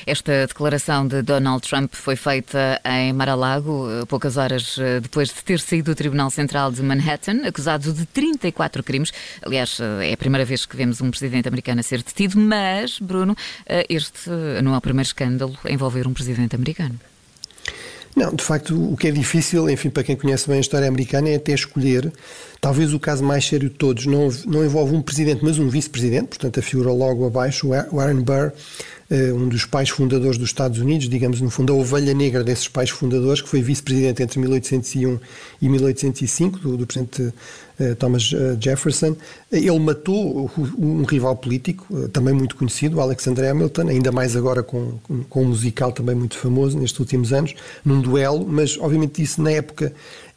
Esta 0.05 0.47
declaração 0.47 1.07
de 1.07 1.21
Donald 1.21 1.67
Trump 1.67 1.93
foi 1.93 2.15
feita 2.15 2.81
em 2.85 3.13
Mar-a-Lago, 3.13 3.87
eh, 3.89 4.05
poucas 4.05 4.37
horas 4.37 4.77
eh, 4.79 4.99
depois 4.99 5.29
de 5.29 5.43
ter 5.43 5.59
saído 5.59 5.91
do 5.91 5.95
Tribunal 5.95 6.29
Central 6.29 6.71
de 6.71 6.81
Manhattan, 6.81 7.45
acusado 7.45 7.93
de 7.93 8.05
34 8.05 8.83
crimes. 8.83 9.11
Aliás, 9.41 9.79
eh, 9.79 10.09
é 10.09 10.13
a 10.13 10.17
primeira 10.17 10.45
vez 10.45 10.65
que 10.65 10.75
vemos 10.75 11.01
um 11.01 11.09
presidente 11.09 11.47
americano 11.47 11.79
a 11.79 11.83
ser 11.83 12.03
detido, 12.03 12.39
mas, 12.39 12.99
Bruno, 12.99 13.35
este 13.89 14.29
não 14.63 14.73
é 14.73 14.77
o 14.77 14.81
primeiro 14.81 15.07
escândalo 15.07 15.57
a 15.63 15.71
envolver 15.71 16.07
um 16.07 16.13
presidente 16.13 16.55
americano. 16.55 16.99
Não, 18.15 18.33
de 18.33 18.43
facto, 18.43 18.93
o 18.93 18.95
que 18.95 19.07
é 19.07 19.11
difícil, 19.11 19.67
enfim, 19.69 19.89
para 19.89 20.03
quem 20.03 20.15
conhece 20.15 20.47
bem 20.47 20.57
a 20.57 20.61
história 20.61 20.87
americana, 20.87 21.29
é 21.29 21.35
até 21.35 21.53
escolher. 21.53 22.11
Talvez 22.61 22.93
o 22.93 22.99
caso 22.99 23.23
mais 23.23 23.45
sério 23.45 23.69
de 23.69 23.75
todos 23.75 24.05
não, 24.05 24.29
não 24.45 24.63
envolve 24.63 24.95
um 24.95 25.01
presidente, 25.01 25.43
mas 25.43 25.57
um 25.57 25.67
vice-presidente, 25.67 26.27
portanto, 26.27 26.59
a 26.59 26.63
figura 26.63 26.91
logo 26.91 27.25
abaixo, 27.25 27.69
Warren 27.91 28.21
Burr, 28.21 28.51
um 29.11 29.47
dos 29.47 29.65
pais 29.65 29.89
fundadores 29.89 30.37
dos 30.37 30.49
Estados 30.49 30.79
Unidos, 30.79 31.07
digamos, 31.07 31.39
no 31.41 31.49
fundo, 31.49 31.73
a 31.73 31.75
ovelha 31.75 32.13
negra 32.13 32.43
desses 32.43 32.67
pais 32.67 32.89
fundadores, 32.89 33.41
que 33.41 33.49
foi 33.49 33.61
vice-presidente 33.61 34.23
entre 34.23 34.39
1801 34.39 35.19
e 35.61 35.69
1805, 35.69 36.59
do, 36.59 36.77
do 36.77 36.87
presidente 36.87 37.33
eh, 37.79 37.95
Thomas 37.95 38.31
eh, 38.33 38.57
Jefferson. 38.59 39.15
Ele 39.51 39.79
matou 39.79 40.49
um 40.77 41.03
rival 41.03 41.35
político, 41.35 42.07
também 42.09 42.33
muito 42.33 42.55
conhecido, 42.55 43.01
Alexander 43.01 43.49
Hamilton, 43.49 43.87
ainda 43.87 44.11
mais 44.11 44.35
agora 44.35 44.63
com, 44.63 44.99
com 45.29 45.41
um 45.41 45.47
musical 45.47 45.91
também 45.91 46.15
muito 46.15 46.37
famoso 46.37 46.77
nestes 46.77 46.99
últimos 46.99 47.33
anos, 47.33 47.53
num 47.83 48.01
duelo, 48.01 48.45
mas 48.47 48.77
obviamente 48.77 49.21
isso 49.21 49.41
na 49.41 49.51
época 49.51 49.93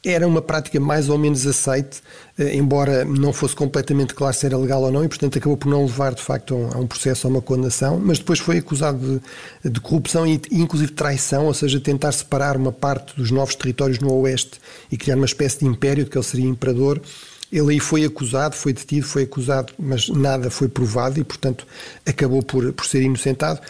era 0.06 0.26
uma 0.26 0.40
prática 0.40 0.78
mais 0.78 1.08
ou 1.08 1.18
menos 1.18 1.46
aceite, 1.46 2.00
eh, 2.38 2.54
embora 2.54 3.04
não 3.04 3.32
fosse 3.32 3.56
completamente 3.56 4.14
claro 4.14 4.34
se 4.34 4.46
era 4.46 4.56
legal 4.56 4.82
ou 4.82 4.92
não, 4.92 5.04
e 5.04 5.08
portanto 5.08 5.36
acabou 5.36 5.56
por 5.56 5.68
não 5.68 5.84
levar 5.84 6.14
de 6.14 6.22
facto 6.22 6.54
a 6.72 6.78
um 6.78 6.86
processo, 6.86 7.26
a 7.26 7.30
uma 7.30 7.42
condenação, 7.42 7.98
mas 7.98 8.18
depois 8.18 8.38
foi 8.38 8.58
acusado 8.58 9.20
de, 9.64 9.70
de 9.70 9.80
corrupção 9.80 10.26
e 10.26 10.40
inclusive 10.52 10.92
traição, 10.92 11.46
ou 11.46 11.54
seja, 11.54 11.80
tentar 11.80 12.12
separar 12.12 12.56
uma 12.56 12.70
parte 12.70 13.16
dos 13.16 13.30
novos 13.32 13.56
territórios 13.56 13.98
no 13.98 14.12
Oeste 14.12 14.60
e 14.90 14.96
criar 14.96 15.16
uma 15.16 15.26
espécie 15.26 15.58
de 15.58 15.66
império, 15.66 16.04
de 16.04 16.10
que 16.10 16.16
ele 16.16 16.25
seria 16.25 16.46
imperador. 16.46 17.00
Ele 17.50 17.75
aí 17.75 17.80
foi 17.80 18.04
acusado, 18.04 18.56
foi 18.56 18.72
detido, 18.72 19.06
foi 19.06 19.22
acusado, 19.22 19.72
mas 19.78 20.08
nada 20.08 20.50
foi 20.50 20.68
provado 20.68 21.20
e, 21.20 21.25
portanto, 21.25 21.66
acabou 22.04 22.42
por, 22.42 22.72
por 22.72 22.86
ser 22.86 23.02
inocentado. 23.02 23.60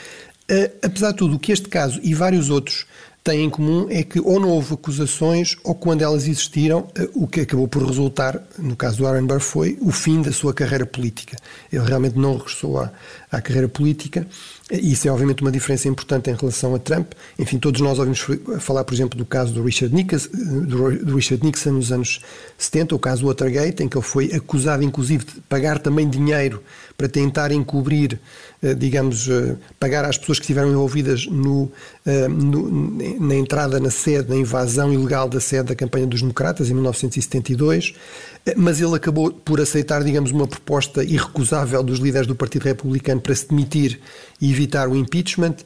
Uh, 0.51 0.71
apesar 0.83 1.11
de 1.11 1.19
tudo, 1.19 1.37
o 1.37 1.39
que 1.39 1.53
este 1.53 1.69
caso 1.69 2.01
e 2.03 2.15
vários 2.15 2.51
outros 2.51 2.87
têm 3.27 3.43
em 3.43 3.51
comum 3.51 3.89
é 3.91 4.05
que 4.05 4.21
ou 4.21 4.39
não 4.39 4.51
houve 4.51 4.75
acusações 4.75 5.57
ou 5.65 5.75
quando 5.75 6.03
elas 6.03 6.29
existiram, 6.29 6.87
eh, 6.95 7.09
o 7.13 7.27
que 7.27 7.41
acabou 7.41 7.67
por 7.67 7.85
resultar, 7.85 8.41
no 8.57 8.77
caso 8.77 8.99
do 8.99 9.07
Aaron 9.07 9.27
Burr, 9.27 9.41
foi 9.41 9.77
o 9.81 9.91
fim 9.91 10.23
da 10.23 10.31
sua 10.31 10.55
carreira 10.55 10.87
política. 10.87 11.37
Ele 11.73 11.85
realmente 11.85 12.17
não 12.17 12.37
regressou 12.37 12.79
à, 12.79 12.93
à 13.31 13.41
carreira 13.41 13.69
política. 13.69 14.25
Isso 14.71 15.09
é 15.09 15.11
obviamente 15.11 15.43
uma 15.43 15.51
diferença 15.51 15.89
importante 15.89 16.31
em 16.31 16.35
relação 16.35 16.73
a 16.77 16.79
Trump. 16.79 17.13
Enfim, 17.37 17.59
todos 17.59 17.81
nós 17.81 17.99
ouvimos 17.99 18.25
falar, 18.61 18.85
por 18.85 18.95
exemplo, 18.95 19.19
do 19.19 19.25
caso 19.25 19.53
do 19.53 19.63
Richard 19.65 19.93
Nixon, 19.93 20.29
do 20.31 21.17
Richard 21.17 21.45
Nixon 21.45 21.73
nos 21.73 21.91
anos 21.91 22.21
70, 22.57 22.95
o 22.95 22.99
caso 22.99 23.27
Watergate, 23.27 23.83
em 23.83 23.89
que 23.89 23.97
ele 23.97 24.05
foi 24.05 24.33
acusado 24.33 24.85
inclusive 24.85 25.25
de 25.25 25.41
pagar 25.49 25.81
também 25.81 26.09
dinheiro 26.09 26.63
para 26.97 27.09
tentar 27.09 27.51
encobrir 27.51 28.21
digamos, 28.77 29.29
pagar 29.79 30.05
às 30.05 30.19
pessoas 30.19 30.39
que 30.39 30.45
estiveram 30.45 30.71
envolvidas 30.71 31.27
no, 31.27 31.71
no, 32.31 33.21
na 33.21 33.35
entrada 33.35 33.79
na 33.79 33.91
sede, 33.91 34.31
na 34.31 34.37
invasão 34.37 34.93
ilegal 34.93 35.29
da 35.29 35.41
sede 35.41 35.69
da 35.69 35.75
campanha 35.75 36.07
dos 36.07 36.21
democratas 36.21 36.71
em 36.71 36.75
1972, 36.75 37.95
mas 38.57 38.81
ele 38.81 38.95
acabou 38.95 39.31
por 39.31 39.61
aceitar, 39.61 40.03
digamos, 40.03 40.31
uma 40.31 40.47
proposta 40.47 41.03
irrecusável 41.03 41.83
dos 41.83 41.99
líderes 41.99 42.27
do 42.27 42.35
Partido 42.35 42.65
Republicano 42.65 43.21
para 43.21 43.35
se 43.35 43.49
demitir 43.49 44.01
e 44.41 44.51
evitar 44.51 44.89
o 44.89 44.97
impeachment. 44.97 45.57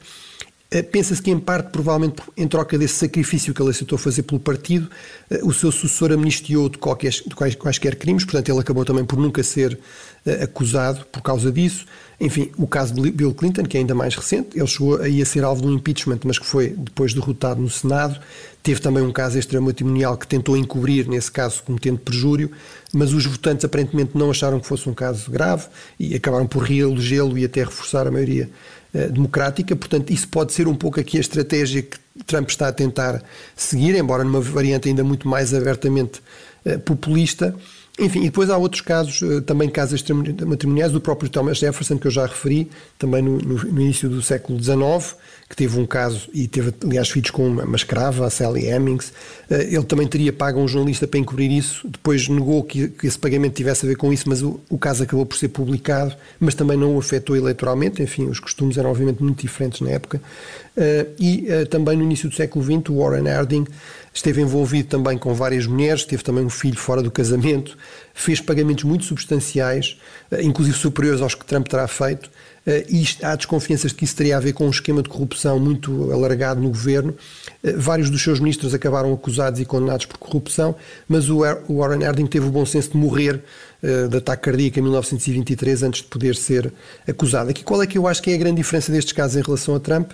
Eh, 0.73 0.81
pensa-se 0.81 1.21
que, 1.21 1.29
em 1.29 1.37
parte, 1.37 1.69
provavelmente 1.69 2.21
em 2.37 2.47
troca 2.47 2.77
desse 2.77 2.93
sacrifício 2.93 3.53
que 3.53 3.61
ele 3.61 3.71
aceitou 3.71 3.97
fazer 3.97 4.23
pelo 4.23 4.39
partido, 4.39 4.89
eh, 5.29 5.41
o 5.43 5.51
seu 5.51 5.69
sucessor 5.69 6.13
amnistiou 6.13 6.69
de, 6.69 6.77
qualquer, 6.77 7.11
de 7.11 7.35
quaisquer 7.57 7.97
crimes, 7.97 8.23
portanto, 8.23 8.47
ele 8.47 8.59
acabou 8.59 8.85
também 8.85 9.03
por 9.03 9.19
nunca 9.19 9.43
ser 9.43 9.77
eh, 10.25 10.43
acusado 10.43 11.05
por 11.11 11.21
causa 11.21 11.51
disso. 11.51 11.85
Enfim, 12.21 12.51
o 12.55 12.65
caso 12.67 12.93
de 12.93 13.11
Bill 13.11 13.33
Clinton, 13.33 13.63
que 13.63 13.75
é 13.75 13.81
ainda 13.81 13.93
mais 13.93 14.15
recente, 14.15 14.57
ele 14.57 14.67
chegou 14.67 15.01
aí 15.01 15.21
a 15.21 15.25
ser 15.25 15.43
alvo 15.43 15.61
de 15.63 15.67
um 15.67 15.73
impeachment, 15.73 16.19
mas 16.23 16.39
que 16.39 16.45
foi 16.45 16.69
depois 16.69 17.13
derrotado 17.13 17.61
no 17.61 17.69
Senado. 17.69 18.17
Teve 18.63 18.79
também 18.79 19.03
um 19.03 19.11
caso 19.11 19.37
extramatrimonial 19.37 20.15
que 20.15 20.27
tentou 20.27 20.55
encobrir, 20.55 21.05
nesse 21.09 21.31
caso, 21.31 21.63
cometendo 21.63 21.97
perjúrio, 21.97 22.49
mas 22.93 23.11
os 23.11 23.25
votantes 23.25 23.65
aparentemente 23.65 24.11
não 24.15 24.29
acharam 24.29 24.57
que 24.59 24.67
fosse 24.67 24.87
um 24.87 24.93
caso 24.93 25.29
grave 25.29 25.67
e 25.99 26.15
acabaram 26.15 26.47
por 26.47 26.63
reelegê-lo 26.63 27.37
e 27.37 27.43
até 27.43 27.61
reforçar 27.61 28.07
a 28.07 28.11
maioria 28.11 28.49
democrática, 28.93 29.75
portanto, 29.75 30.11
isso 30.11 30.27
pode 30.27 30.53
ser 30.53 30.67
um 30.67 30.75
pouco 30.75 30.99
aqui 30.99 31.17
a 31.17 31.21
estratégia 31.21 31.81
que 31.81 31.97
Trump 32.25 32.49
está 32.49 32.67
a 32.67 32.73
tentar 32.73 33.23
seguir, 33.55 33.95
embora 33.95 34.23
numa 34.23 34.41
variante 34.41 34.89
ainda 34.89 35.03
muito 35.03 35.27
mais 35.27 35.53
abertamente 35.53 36.21
eh, 36.65 36.77
populista. 36.77 37.55
Enfim, 37.99 38.21
e 38.21 38.25
depois 38.25 38.49
há 38.49 38.57
outros 38.57 38.81
casos, 38.81 39.21
eh, 39.21 39.41
também 39.41 39.69
casos 39.69 40.03
matrimoniais, 40.45 40.93
do 40.93 41.01
próprio 41.01 41.29
Thomas 41.29 41.57
Jefferson, 41.57 41.97
que 41.97 42.07
eu 42.07 42.11
já 42.11 42.25
referi, 42.25 42.69
também 42.97 43.21
no, 43.21 43.37
no, 43.37 43.81
início 43.81 44.07
do 44.07 44.21
século 44.21 44.61
XIX, 44.61 45.15
que 45.49 45.55
teve 45.57 45.77
um 45.77 45.85
caso 45.85 46.29
e 46.33 46.47
teve, 46.47 46.73
aliás, 46.85 47.09
filhos 47.09 47.29
com 47.31 47.45
uma, 47.45 47.63
uma 47.63 47.75
escrava, 47.75 48.25
a 48.25 48.29
Sally 48.29 48.65
Hemings. 48.65 49.11
Eh, 49.49 49.73
ele 49.73 49.83
também 49.83 50.07
teria 50.07 50.31
pago 50.31 50.59
a 50.59 50.63
um 50.63 50.67
jornalista 50.69 51.05
para 51.05 51.19
encobrir 51.19 51.51
isso, 51.51 51.85
depois 51.87 52.29
negou 52.29 52.63
que, 52.63 52.87
que 52.87 53.05
esse 53.05 53.19
pagamento 53.19 53.55
tivesse 53.55 53.85
a 53.85 53.89
ver 53.89 53.95
com 53.95 54.11
isso, 54.13 54.29
mas 54.29 54.41
o, 54.41 54.59
o, 54.69 54.77
caso 54.77 55.03
acabou 55.03 55.25
por 55.25 55.35
ser 55.35 55.49
publicado, 55.49 56.15
mas 56.39 56.55
também 56.55 56.77
não 56.77 56.95
o 56.95 56.99
afetou 56.99 57.35
eleitoralmente. 57.35 58.01
Enfim, 58.01 58.27
os 58.27 58.39
costumes 58.39 58.77
eram, 58.77 58.89
obviamente, 58.89 59.21
muito 59.21 59.41
diferentes 59.41 59.81
na 59.81 59.89
época. 59.89 60.21
Eh, 60.77 61.07
e 61.19 61.47
também 61.69 61.97
no 61.97 62.03
início 62.03 62.29
do 62.29 62.35
século 62.35 62.63
XX, 62.63 62.89
o 62.89 62.99
Warren 62.99 63.27
Harding 63.27 63.65
esteve 64.13 64.41
envolvido 64.41 64.89
também 64.89 65.17
com 65.17 65.33
várias 65.33 65.65
mulheres, 65.65 66.03
teve 66.03 66.23
também 66.23 66.43
um 66.43 66.49
filho 66.49 66.77
fora 66.77 67.01
do 67.01 67.09
casamento, 67.09 67.77
fez 68.13 68.39
pagamentos 68.39 68.83
muito 68.83 69.05
substanciais, 69.05 69.97
eh, 70.31 70.43
inclusive 70.43 70.77
superiores 70.77 71.21
aos 71.21 71.35
que 71.35 71.45
Trump 71.45 71.67
terá 71.67 71.87
feito, 71.87 72.29
eh, 72.65 72.85
e 72.89 73.07
há 73.23 73.35
desconfianças 73.35 73.91
de 73.91 73.97
que 73.97 74.05
isso 74.05 74.15
teria 74.15 74.37
a 74.37 74.39
ver 74.39 74.53
com 74.53 74.67
um 74.67 74.69
esquema 74.69 75.01
de 75.01 75.09
corrupção 75.09 75.59
muito 75.59 76.11
alargado 76.11 76.61
no 76.61 76.69
governo. 76.69 77.15
Eh, 77.63 77.73
vários 77.73 78.09
dos 78.09 78.21
seus 78.21 78.39
ministros 78.39 78.73
acabaram 78.73 79.13
acusados 79.13 79.59
e 79.59 79.65
condenados 79.65 80.05
por 80.05 80.17
corrupção, 80.17 80.75
mas 81.07 81.29
o 81.29 81.39
Warren 81.69 82.03
Harding 82.03 82.27
teve 82.27 82.47
o 82.47 82.51
bom 82.51 82.65
senso 82.65 82.91
de 82.91 82.97
morrer 82.97 83.43
de 83.81 84.15
ataque 84.15 84.43
cardíaco 84.43 84.77
em 84.77 84.83
1923 84.83 85.81
antes 85.81 86.03
de 86.03 86.07
poder 86.07 86.35
ser 86.35 86.71
acusado. 87.07 87.49
Aqui 87.49 87.63
qual 87.63 87.81
é 87.81 87.87
que 87.87 87.97
eu 87.97 88.07
acho 88.07 88.21
que 88.21 88.29
é 88.29 88.35
a 88.35 88.37
grande 88.37 88.57
diferença 88.57 88.91
destes 88.91 89.11
casos 89.11 89.37
em 89.37 89.41
relação 89.41 89.73
a 89.73 89.79
Trump? 89.79 90.11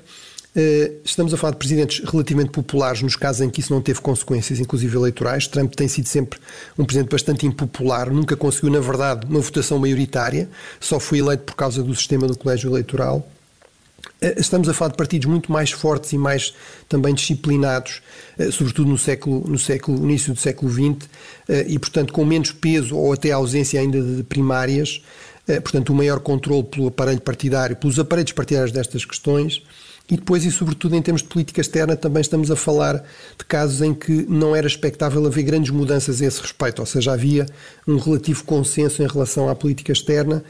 Eh, 0.60 0.94
estamos 1.06 1.32
a 1.36 1.38
falar 1.38 1.52
de 1.52 1.60
presidentes 1.60 2.04
relativamente 2.04 2.50
populares, 2.50 3.04
nos 3.04 3.16
casos 3.16 3.44
em 3.44 3.50
que 3.50 3.60
isso 3.60 3.72
não 3.72 3.80
teve 3.80 4.02
consequências, 4.02 4.60
inclusive 4.60 4.98
eleitorais. 4.98 5.46
Trump 5.46 5.76
tem 5.76 5.88
sido 5.88 6.08
sempre 6.08 6.40
um 6.76 6.84
presidente 6.84 7.12
bastante 7.12 7.46
impopular, 7.46 8.10
nunca 8.10 8.36
conseguiu, 8.36 8.72
na 8.72 8.80
verdade, 8.80 9.28
uma 9.30 9.40
votação 9.40 9.78
maioritária, 9.78 10.50
só 10.80 11.00
foi 11.00 11.20
eleito 11.20 11.44
por 11.44 11.56
causa 11.56 11.84
do 11.84 11.94
sistema 11.94 12.26
do 12.26 12.36
colégio 12.36 12.72
eleitoral. 12.72 13.30
Eh, 14.20 14.34
estamos 14.40 14.68
a 14.68 14.74
falar 14.74 14.90
de 14.90 14.98
partidos 14.98 15.30
muito 15.30 15.52
mais 15.52 15.70
fortes 15.70 16.12
e 16.12 16.18
mais 16.18 16.56
também 16.90 17.14
disciplinados, 17.14 18.02
eh, 18.40 18.50
sobretudo 18.50 18.90
no 18.90 18.98
século, 18.98 19.48
no 19.48 19.60
século 19.60 20.04
início 20.04 20.34
do 20.34 20.40
século 20.40 20.72
XX, 20.72 21.08
e 21.68 21.78
portanto 21.78 22.12
com 22.12 22.26
menos 22.26 22.52
peso 22.52 22.98
ou 22.98 23.14
até 23.14 23.32
ausência 23.32 23.80
ainda 23.80 24.02
de 24.02 24.24
primárias, 24.24 25.04
portanto 25.46 25.92
o 25.92 25.94
um 25.94 25.96
maior 25.96 26.20
controle 26.20 26.64
pelo 26.64 26.88
aparelho 26.88 27.22
partidário, 27.22 27.76
pelos 27.76 28.00
aparelhos 28.00 28.32
partidários 28.32 28.72
destas 28.72 29.06
questões. 29.06 29.62
E 30.10 30.16
depois, 30.16 30.46
e 30.46 30.52
sobretudo 30.52 30.96
em 30.96 31.02
termos 31.02 31.22
de 31.22 31.28
política 31.28 31.60
externa, 31.60 31.96
também 31.96 32.22
estamos 32.22 32.50
a 32.50 32.56
falar 32.56 33.04
de 33.38 33.44
casos 33.46 33.82
em 33.82 33.94
que 33.94 34.26
não 34.30 34.56
era 34.56 34.66
expectável 34.66 35.26
haver 35.26 35.44
grandes 35.44 35.70
mudanças 35.70 36.22
a 36.22 36.26
esse 36.26 36.42
respeito, 36.42 36.80
ou 36.80 36.86
seja, 36.86 37.12
havia 37.12 37.46
um 37.86 37.98
relativo 37.98 38.46
consenso 38.46 39.04
em 39.04 39.08
relação 39.08 39.50
à 39.50 39.56
política 39.56 39.92
externa, 39.92 40.44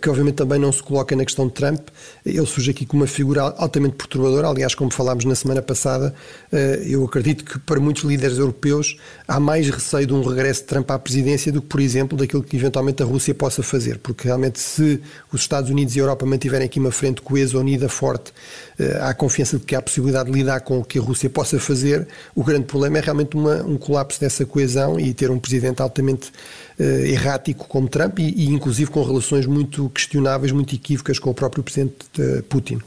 que 0.00 0.08
obviamente 0.08 0.36
também 0.36 0.58
não 0.58 0.72
se 0.72 0.82
coloca 0.82 1.14
na 1.14 1.24
questão 1.24 1.46
de 1.46 1.54
Trump. 1.54 1.88
Ele 2.24 2.46
surge 2.46 2.70
aqui 2.70 2.86
como 2.86 3.02
uma 3.02 3.08
figura 3.08 3.42
altamente 3.42 3.96
perturbadora, 3.96 4.48
aliás, 4.48 4.74
como 4.74 4.90
falámos 4.92 5.24
na 5.24 5.34
semana 5.34 5.62
passada, 5.62 6.14
eh, 6.52 6.82
eu 6.86 7.04
acredito 7.04 7.44
que 7.44 7.58
para 7.58 7.78
muitos 7.80 8.04
líderes 8.04 8.38
europeus 8.38 8.96
há 9.26 9.38
mais 9.38 9.68
receio 9.68 10.06
de 10.06 10.14
um 10.14 10.22
regresso 10.22 10.62
de 10.62 10.66
Trump 10.66 10.90
à 10.90 10.98
presidência 10.98 11.52
do 11.52 11.60
que, 11.60 11.68
por 11.68 11.80
exemplo, 11.80 12.16
daquilo 12.16 12.42
que 12.42 12.56
eventualmente 12.56 13.02
a 13.02 13.06
Rússia 13.06 13.34
possa 13.34 13.62
fazer, 13.62 13.98
porque 13.98 14.26
realmente 14.26 14.60
se 14.60 15.00
os 15.32 15.40
Estados 15.40 15.70
Unidos 15.70 15.94
e 15.96 16.00
a 16.00 16.02
Europa 16.02 16.24
mantiverem 16.26 16.66
aqui 16.66 16.78
uma 16.78 16.90
frente 16.90 17.20
coesa, 17.20 17.58
unida, 17.58 17.88
forte, 17.88 18.32
eh, 18.78 18.98
há 19.00 19.14
confiança 19.14 19.58
de 19.58 19.64
que 19.64 19.74
há 19.74 19.82
possibilidade 19.82 20.30
de 20.30 20.36
lidar 20.36 20.60
com 20.60 20.78
o 20.78 20.84
que 20.84 20.98
a 20.98 21.02
Rússia 21.02 21.28
possa 21.28 21.58
fazer. 21.58 22.06
O 22.34 22.42
grande 22.42 22.64
problema 22.64 22.98
é 22.98 23.00
realmente 23.00 23.36
uma, 23.36 23.62
um 23.62 23.76
colapso 23.76 24.20
dessa 24.20 24.44
coesão 24.44 24.98
e 24.98 25.12
ter 25.12 25.30
um 25.30 25.38
presidente 25.38 25.82
altamente 25.82 26.32
errático 26.78 27.66
como 27.66 27.88
Trump 27.88 28.18
e, 28.18 28.22
e, 28.22 28.46
inclusive, 28.48 28.90
com 28.90 29.02
relações 29.02 29.46
muito 29.46 29.88
questionáveis, 29.90 30.52
muito 30.52 30.74
equívocas 30.74 31.18
com 31.18 31.30
o 31.30 31.34
próprio 31.34 31.62
presidente 31.62 31.94
uh, 32.18 32.42
Putin. 32.44 32.80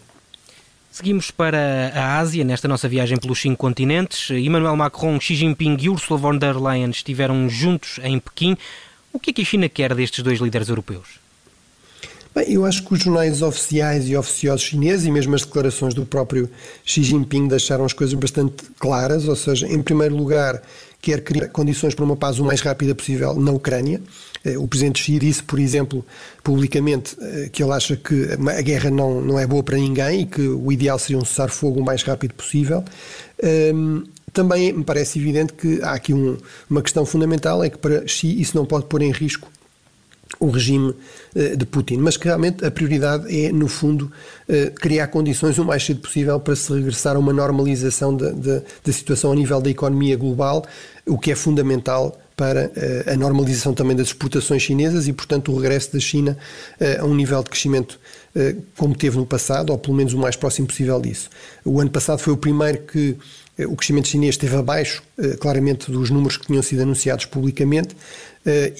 Seguimos 0.91 1.31
para 1.31 1.91
a 1.95 2.19
Ásia, 2.19 2.43
nesta 2.43 2.67
nossa 2.67 2.89
viagem 2.89 3.17
pelos 3.17 3.39
cinco 3.39 3.57
continentes. 3.57 4.31
Emmanuel 4.31 4.75
Macron, 4.75 5.19
Xi 5.19 5.35
Jinping 5.35 5.77
e 5.79 5.89
Ursula 5.89 6.19
von 6.19 6.37
der 6.37 6.57
Leyen 6.57 6.89
estiveram 6.89 7.47
juntos 7.47 7.99
em 8.03 8.19
Pequim. 8.19 8.57
O 9.13 9.19
que 9.19 9.29
é 9.29 9.33
que 9.33 9.41
a 9.41 9.45
China 9.45 9.69
quer 9.69 9.95
destes 9.95 10.23
dois 10.23 10.39
líderes 10.39 10.67
europeus? 10.67 11.19
Bem, 12.35 12.51
eu 12.51 12.65
acho 12.65 12.83
que 12.83 12.93
os 12.93 12.99
jornais 12.99 13.41
oficiais 13.41 14.07
e 14.07 14.15
oficiosos 14.15 14.61
chineses 14.61 15.05
e 15.05 15.11
mesmo 15.11 15.33
as 15.35 15.43
declarações 15.43 15.93
do 15.93 16.05
próprio 16.05 16.49
Xi 16.85 17.01
Jinping 17.01 17.47
deixaram 17.47 17.85
as 17.85 17.93
coisas 17.93 18.13
bastante 18.13 18.65
claras, 18.77 19.27
ou 19.27 19.35
seja, 19.35 19.67
em 19.67 19.81
primeiro 19.81 20.15
lugar, 20.15 20.61
quer 21.01 21.21
criar 21.21 21.47
condições 21.49 21.95
para 21.95 22.05
uma 22.05 22.15
paz 22.15 22.39
o 22.39 22.45
mais 22.45 22.61
rápida 22.61 22.93
possível 22.93 23.33
na 23.35 23.51
Ucrânia. 23.51 24.01
Eh, 24.43 24.57
o 24.57 24.67
presidente 24.67 25.01
Xi 25.01 25.19
disse, 25.19 25.43
por 25.43 25.59
exemplo, 25.59 26.05
publicamente, 26.43 27.15
eh, 27.21 27.49
que 27.51 27.63
ele 27.63 27.71
acha 27.71 27.95
que 27.95 28.29
a 28.31 28.61
guerra 28.61 28.89
não, 28.89 29.21
não 29.21 29.39
é 29.39 29.47
boa 29.47 29.63
para 29.63 29.77
ninguém 29.77 30.21
e 30.21 30.25
que 30.25 30.41
o 30.41 30.71
ideal 30.71 30.99
seria 30.99 31.17
um 31.17 31.25
cessar-fogo 31.25 31.79
o 31.79 31.83
mais 31.83 32.03
rápido 32.03 32.33
possível. 32.33 32.83
Ehm, 33.41 34.03
também 34.33 34.73
me 34.73 34.83
parece 34.83 35.19
evidente 35.19 35.53
que 35.53 35.81
há 35.81 35.93
aqui 35.93 36.13
um, 36.13 36.37
uma 36.69 36.81
questão 36.81 37.05
fundamental, 37.05 37.63
é 37.63 37.69
que 37.69 37.77
para 37.77 38.07
Xi 38.07 38.39
isso 38.39 38.55
não 38.55 38.65
pode 38.65 38.85
pôr 38.85 39.01
em 39.01 39.11
risco 39.11 39.49
o 40.37 40.49
regime 40.49 40.93
eh, 41.33 41.55
de 41.55 41.65
Putin, 41.65 41.97
mas 41.97 42.17
que 42.17 42.25
realmente 42.25 42.63
a 42.63 42.69
prioridade 42.69 43.25
é, 43.35 43.51
no 43.51 43.67
fundo, 43.67 44.11
eh, 44.47 44.71
criar 44.75 45.07
condições 45.07 45.57
o 45.57 45.65
mais 45.65 45.83
cedo 45.83 46.01
possível 46.01 46.39
para 46.39 46.55
se 46.55 46.71
regressar 46.71 47.15
a 47.15 47.19
uma 47.19 47.33
normalização 47.33 48.15
da, 48.15 48.61
situação 48.91 49.31
a 49.31 49.35
nível 49.35 49.59
da 49.59 49.69
economia 49.69 50.15
global, 50.15 50.65
o 51.05 51.17
que 51.17 51.31
é 51.31 51.35
fundamental 51.35 52.19
para 52.35 52.71
eh, 52.75 53.05
a 53.07 53.17
normalização 53.17 53.73
também 53.73 53.95
das 53.95 54.07
exportações 54.07 54.61
chinesas 54.61 55.07
e, 55.07 55.13
portanto, 55.13 55.51
o 55.51 55.57
regresso 55.59 55.93
da 55.93 55.99
China 55.99 56.37
a 56.99 57.05
um 57.05 57.15
nível 57.15 57.41
de 57.43 57.49
crescimento 57.49 57.99
como 58.77 58.95
teve 58.95 59.17
no 59.17 59.25
passado, 59.25 59.71
ou 59.71 59.77
pelo 59.77 59.95
menos 59.95 60.13
o 60.13 60.17
mais 60.17 60.35
próximo 60.35 60.67
possível 60.67 61.01
disso. 61.01 61.29
O 61.65 61.81
ano 61.81 61.89
passado 61.89 62.19
foi 62.19 62.31
o 62.31 62.37
primeiro 62.37 62.83
que 62.83 63.17
o 63.67 63.75
crescimento 63.75 64.07
chinês 64.07 64.35
esteve 64.35 64.55
abaixo, 64.55 65.01
claramente, 65.39 65.91
dos 65.91 66.11
números 66.11 66.37
que 66.37 66.45
tinham 66.45 66.61
sido 66.61 66.83
anunciados 66.83 67.25
publicamente, 67.25 67.95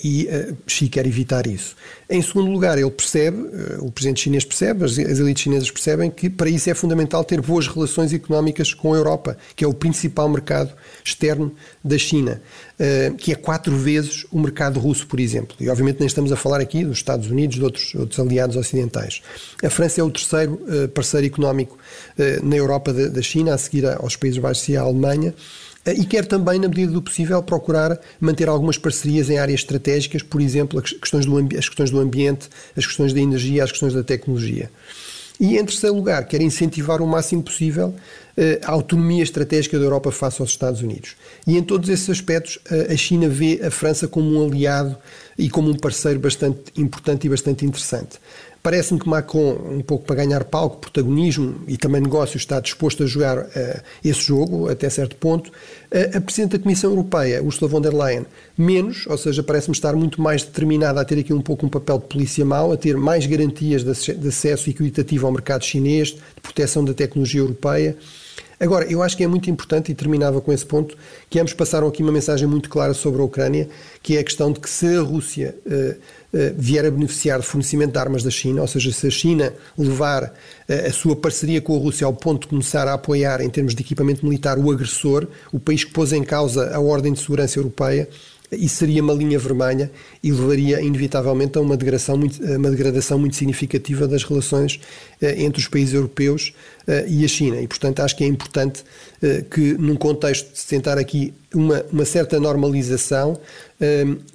e 0.03 0.27
eh, 0.27 0.53
Xi 0.65 0.87
quer 0.87 1.05
evitar 1.05 1.45
isso. 1.45 1.75
Em 2.09 2.21
segundo 2.21 2.49
lugar, 2.49 2.77
ele 2.77 2.89
percebe, 2.89 3.37
eh, 3.37 3.77
o 3.79 3.91
presidente 3.91 4.21
chinês 4.21 4.45
percebe, 4.45 4.85
as 4.85 4.97
elites 4.97 5.43
chinesas 5.43 5.69
percebem 5.69 6.09
que 6.09 6.29
para 6.29 6.49
isso 6.49 6.69
é 6.69 6.73
fundamental 6.73 7.23
ter 7.23 7.41
boas 7.41 7.67
relações 7.67 8.13
económicas 8.13 8.73
com 8.73 8.93
a 8.93 8.97
Europa, 8.97 9.37
que 9.55 9.63
é 9.63 9.67
o 9.67 9.73
principal 9.73 10.29
mercado 10.29 10.73
externo 11.03 11.53
da 11.83 11.97
China, 11.97 12.41
que 13.17 13.31
é 13.31 13.35
quatro 13.35 13.75
vezes 13.75 14.25
o 14.31 14.39
mercado 14.39 14.79
russo, 14.79 15.05
por 15.07 15.19
exemplo. 15.19 15.55
E 15.59 15.69
obviamente 15.69 15.99
nem 15.99 16.07
estamos 16.07 16.31
a 16.31 16.35
falar 16.35 16.61
aqui 16.61 16.83
dos 16.83 16.97
Estados 16.97 17.29
Unidos, 17.29 17.57
de 17.57 17.63
outros, 17.63 17.95
outros 17.95 18.19
aliados 18.19 18.55
ocidentais. 18.55 19.21
A 19.63 19.69
França 19.69 20.01
é 20.01 20.03
o 20.03 20.09
terceiro 20.09 20.59
parceiro 20.93 21.25
económico 21.25 21.77
na 22.43 22.55
Europa 22.55 22.93
da 22.93 23.21
China, 23.21 23.53
a 23.53 23.57
seguir 23.57 23.85
aos 23.85 24.15
Países 24.15 24.39
Baixos 24.39 24.67
e 24.69 24.77
à 24.77 24.81
Alemanha. 24.81 25.33
Eh, 25.89 26.01
e 26.01 26.05
quer 26.05 26.25
também, 26.25 26.59
na 26.59 26.67
medida 26.67 26.91
do 26.91 27.01
possível, 27.01 27.41
procurar 27.41 27.99
manter 28.19 28.47
algumas 28.47 28.77
parcerias 28.77 29.29
em 29.29 29.37
áreas 29.37 29.61
estratégicas, 29.61 30.21
por 30.21 30.41
exemplo, 30.41 30.79
as 30.79 30.91
questões 30.91 31.25
do, 31.25 31.37
as 31.57 31.67
questões 31.67 31.89
do 31.89 31.99
ambiente, 31.99 32.49
as 32.77 32.85
questões 32.85 33.13
da 33.13 33.19
energia, 33.19 33.63
as 33.63 33.71
questões 33.71 33.93
da 33.93 34.03
tecnologia. 34.03 34.69
E, 35.39 35.57
em 35.57 35.65
terceiro 35.65 35.95
lugar, 35.95 36.25
quer 36.25 36.41
incentivar 36.41 37.01
o 37.01 37.07
máximo 37.07 37.41
possível 37.41 37.95
eh, 38.35 38.59
a 38.63 38.71
autonomia 38.71 39.23
estratégica 39.23 39.79
da 39.79 39.85
Europa 39.85 40.11
face 40.11 40.41
aos 40.41 40.51
Estados 40.51 40.81
Unidos. 40.81 41.15
E, 41.47 41.57
em 41.57 41.63
todos 41.63 41.89
esses 41.89 42.09
aspectos, 42.09 42.59
a 42.69 42.95
China 42.95 43.29
vê 43.29 43.61
a 43.63 43.71
França 43.71 44.05
como 44.05 44.35
um 44.35 44.45
aliado 44.45 44.97
e 45.37 45.49
como 45.49 45.69
um 45.69 45.75
parceiro 45.75 46.19
bastante 46.19 46.59
importante 46.75 47.25
e 47.25 47.29
bastante 47.29 47.65
interessante. 47.65 48.19
Parece-me 48.61 48.99
que 48.99 49.07
Macron, 49.07 49.57
um 49.71 49.81
pouco 49.81 50.05
para 50.05 50.17
ganhar 50.17 50.43
palco, 50.43 50.77
protagonismo 50.77 51.61
e 51.67 51.77
também 51.77 52.01
negócio, 52.01 52.37
está 52.37 52.59
disposto 52.59 53.03
a 53.03 53.05
jogar 53.05 53.37
uh, 53.37 53.81
esse 54.03 54.21
jogo 54.21 54.69
até 54.69 54.89
certo 54.89 55.15
ponto. 55.15 55.49
Uh, 55.49 56.17
a 56.17 56.21
Presidente 56.21 56.57
da 56.57 56.59
Comissão 56.59 56.89
Europeia, 56.89 57.41
Ursula 57.41 57.71
von 57.71 57.79
der 57.79 57.93
Leyen, 57.93 58.25
menos, 58.57 59.07
ou 59.07 59.17
seja, 59.17 59.41
parece-me 59.41 59.75
estar 59.75 59.95
muito 59.95 60.21
mais 60.21 60.43
determinada 60.43 60.99
a 60.99 61.05
ter 61.05 61.19
aqui 61.19 61.33
um 61.33 61.41
pouco 61.41 61.65
um 61.65 61.69
papel 61.69 61.99
de 61.99 62.07
polícia 62.07 62.43
mau, 62.43 62.73
a 62.73 62.77
ter 62.77 62.97
mais 62.97 63.25
garantias 63.25 63.83
de, 63.83 64.27
acesso 64.27 64.69
equitativo 64.69 65.25
ao 65.25 65.31
mercado 65.31 65.63
chinês, 65.63 66.09
de 66.09 66.41
proteção 66.41 66.83
da 66.83 66.93
tecnologia 66.93 67.39
europeia. 67.39 67.95
Agora, 68.59 68.85
eu 68.91 69.01
acho 69.01 69.15
que 69.15 69.23
é 69.23 69.27
muito 69.27 69.49
importante, 69.49 69.89
e 69.91 69.95
terminava 69.95 70.41
com 70.41 70.51
esse 70.51 70.65
ponto, 70.65 70.97
que 71.29 71.39
ambos 71.39 71.53
passaram 71.53 71.87
aqui 71.87 72.03
uma 72.03 72.11
mensagem 72.11 72.45
muito 72.45 72.69
clara 72.69 72.93
sobre 72.93 73.21
a 73.21 73.23
Ucrânia, 73.23 73.69
que 74.03 74.17
é 74.17 74.19
a 74.19 74.23
questão 74.23 74.51
de 74.51 74.59
que 74.59 74.69
se 74.69 74.97
a 74.97 75.01
Rússia 75.01 75.55
uh, 75.65 75.91
uh, 76.37 76.53
vier 76.57 76.85
a 76.85 76.91
beneficiar 76.91 77.39
de 77.39 77.45
fornecimento 77.45 77.93
de 77.93 77.97
armas 77.97 78.21
da 78.21 78.29
China, 78.29 78.61
ou 78.61 78.67
seja, 78.67 78.91
se 78.91 79.07
a 79.07 79.09
China 79.09 79.53
levar 79.77 80.23
uh, 80.23 80.87
a 80.87 80.91
sua 80.91 81.15
parceria 81.15 81.61
com 81.61 81.73
a 81.73 81.79
Rússia 81.79 82.05
ao 82.05 82.13
ponto 82.13 82.41
de 82.41 82.47
começar 82.47 82.85
a 82.85 82.95
apoiar, 82.95 83.39
em 83.39 83.49
termos 83.49 83.73
de 83.73 83.81
equipamento 83.81 84.25
militar, 84.25 84.59
o 84.59 84.69
agressor, 84.69 85.25
o 85.53 85.59
país 85.59 85.85
que 85.85 85.93
pôs 85.93 86.11
em 86.11 86.23
causa 86.23 86.75
a 86.75 86.81
ordem 86.81 87.13
de 87.13 87.19
segurança 87.21 87.57
europeia, 87.57 88.09
isso 88.51 88.77
seria 88.77 89.01
uma 89.01 89.13
linha 89.13 89.37
vermelha 89.37 89.91
e 90.23 90.31
levaria 90.31 90.81
inevitavelmente 90.81 91.57
a 91.57 91.61
uma 91.61 91.77
degradação 91.77 92.17
muito, 92.17 92.43
uma 92.43 92.71
degradação 92.71 93.19
muito 93.19 93.35
significativa 93.35 94.07
das 94.07 94.23
relações 94.23 94.79
eh, 95.21 95.43
entre 95.43 95.61
os 95.61 95.67
países 95.67 95.93
europeus 95.93 96.53
eh, 96.87 97.05
e 97.07 97.23
a 97.23 97.27
China. 97.27 97.61
E, 97.61 97.67
portanto, 97.67 97.99
acho 97.99 98.15
que 98.15 98.23
é 98.23 98.27
importante 98.27 98.83
eh, 99.21 99.43
que, 99.49 99.73
num 99.73 99.95
contexto 99.95 100.53
de 100.53 100.65
tentar 100.65 100.97
aqui 100.97 101.33
uma, 101.53 101.85
uma 101.91 102.05
certa 102.05 102.39
normalização, 102.39 103.39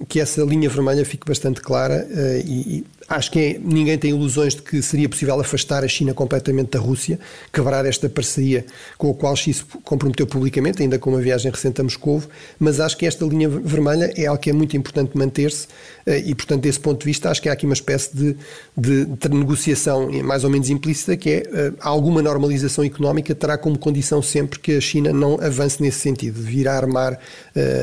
que 0.07 0.19
essa 0.19 0.41
linha 0.41 0.67
vermelha 0.67 1.05
fique 1.05 1.27
bastante 1.27 1.61
clara 1.61 2.07
e, 2.43 2.77
e 2.77 2.85
acho 3.07 3.31
que 3.31 3.39
é, 3.39 3.59
ninguém 3.59 3.97
tem 3.97 4.09
ilusões 4.09 4.55
de 4.55 4.61
que 4.61 4.81
seria 4.81 5.07
possível 5.07 5.39
afastar 5.39 5.83
a 5.83 5.87
China 5.87 6.13
completamente 6.13 6.71
da 6.71 6.79
Rússia, 6.79 7.19
quebrar 7.53 7.85
esta 7.85 8.09
parceria 8.09 8.65
com 8.97 9.11
a 9.11 9.13
qual 9.13 9.35
Xi 9.35 9.53
se 9.53 9.63
comprometeu 9.83 10.25
publicamente, 10.25 10.81
ainda 10.81 10.97
com 10.97 11.11
uma 11.11 11.21
viagem 11.21 11.51
recente 11.51 11.81
a 11.81 11.83
Moscou, 11.83 12.23
mas 12.59 12.79
acho 12.79 12.97
que 12.97 13.05
esta 13.05 13.25
linha 13.25 13.47
vermelha 13.47 14.11
é 14.15 14.25
algo 14.25 14.41
que 14.41 14.49
é 14.49 14.53
muito 14.53 14.75
importante 14.75 15.15
manter-se 15.15 15.67
e, 16.07 16.35
portanto, 16.35 16.61
desse 16.61 16.79
ponto 16.79 16.99
de 16.99 17.05
vista, 17.05 17.29
acho 17.29 17.41
que 17.41 17.49
há 17.49 17.53
aqui 17.53 17.65
uma 17.65 17.73
espécie 17.73 18.15
de, 18.15 18.37
de, 18.77 19.05
de 19.05 19.29
negociação 19.29 20.09
mais 20.23 20.43
ou 20.43 20.49
menos 20.49 20.69
implícita, 20.69 21.17
que 21.17 21.29
é 21.29 21.69
uh, 21.69 21.75
alguma 21.79 22.21
normalização 22.21 22.83
económica 22.83 23.33
terá 23.33 23.57
como 23.57 23.77
condição 23.77 24.21
sempre 24.21 24.59
que 24.59 24.77
a 24.77 24.81
China 24.81 25.11
não 25.11 25.39
avance 25.41 25.81
nesse 25.81 25.99
sentido, 25.99 26.39
de 26.39 26.45
vir 26.45 26.67
a 26.67 26.75
armar 26.75 27.19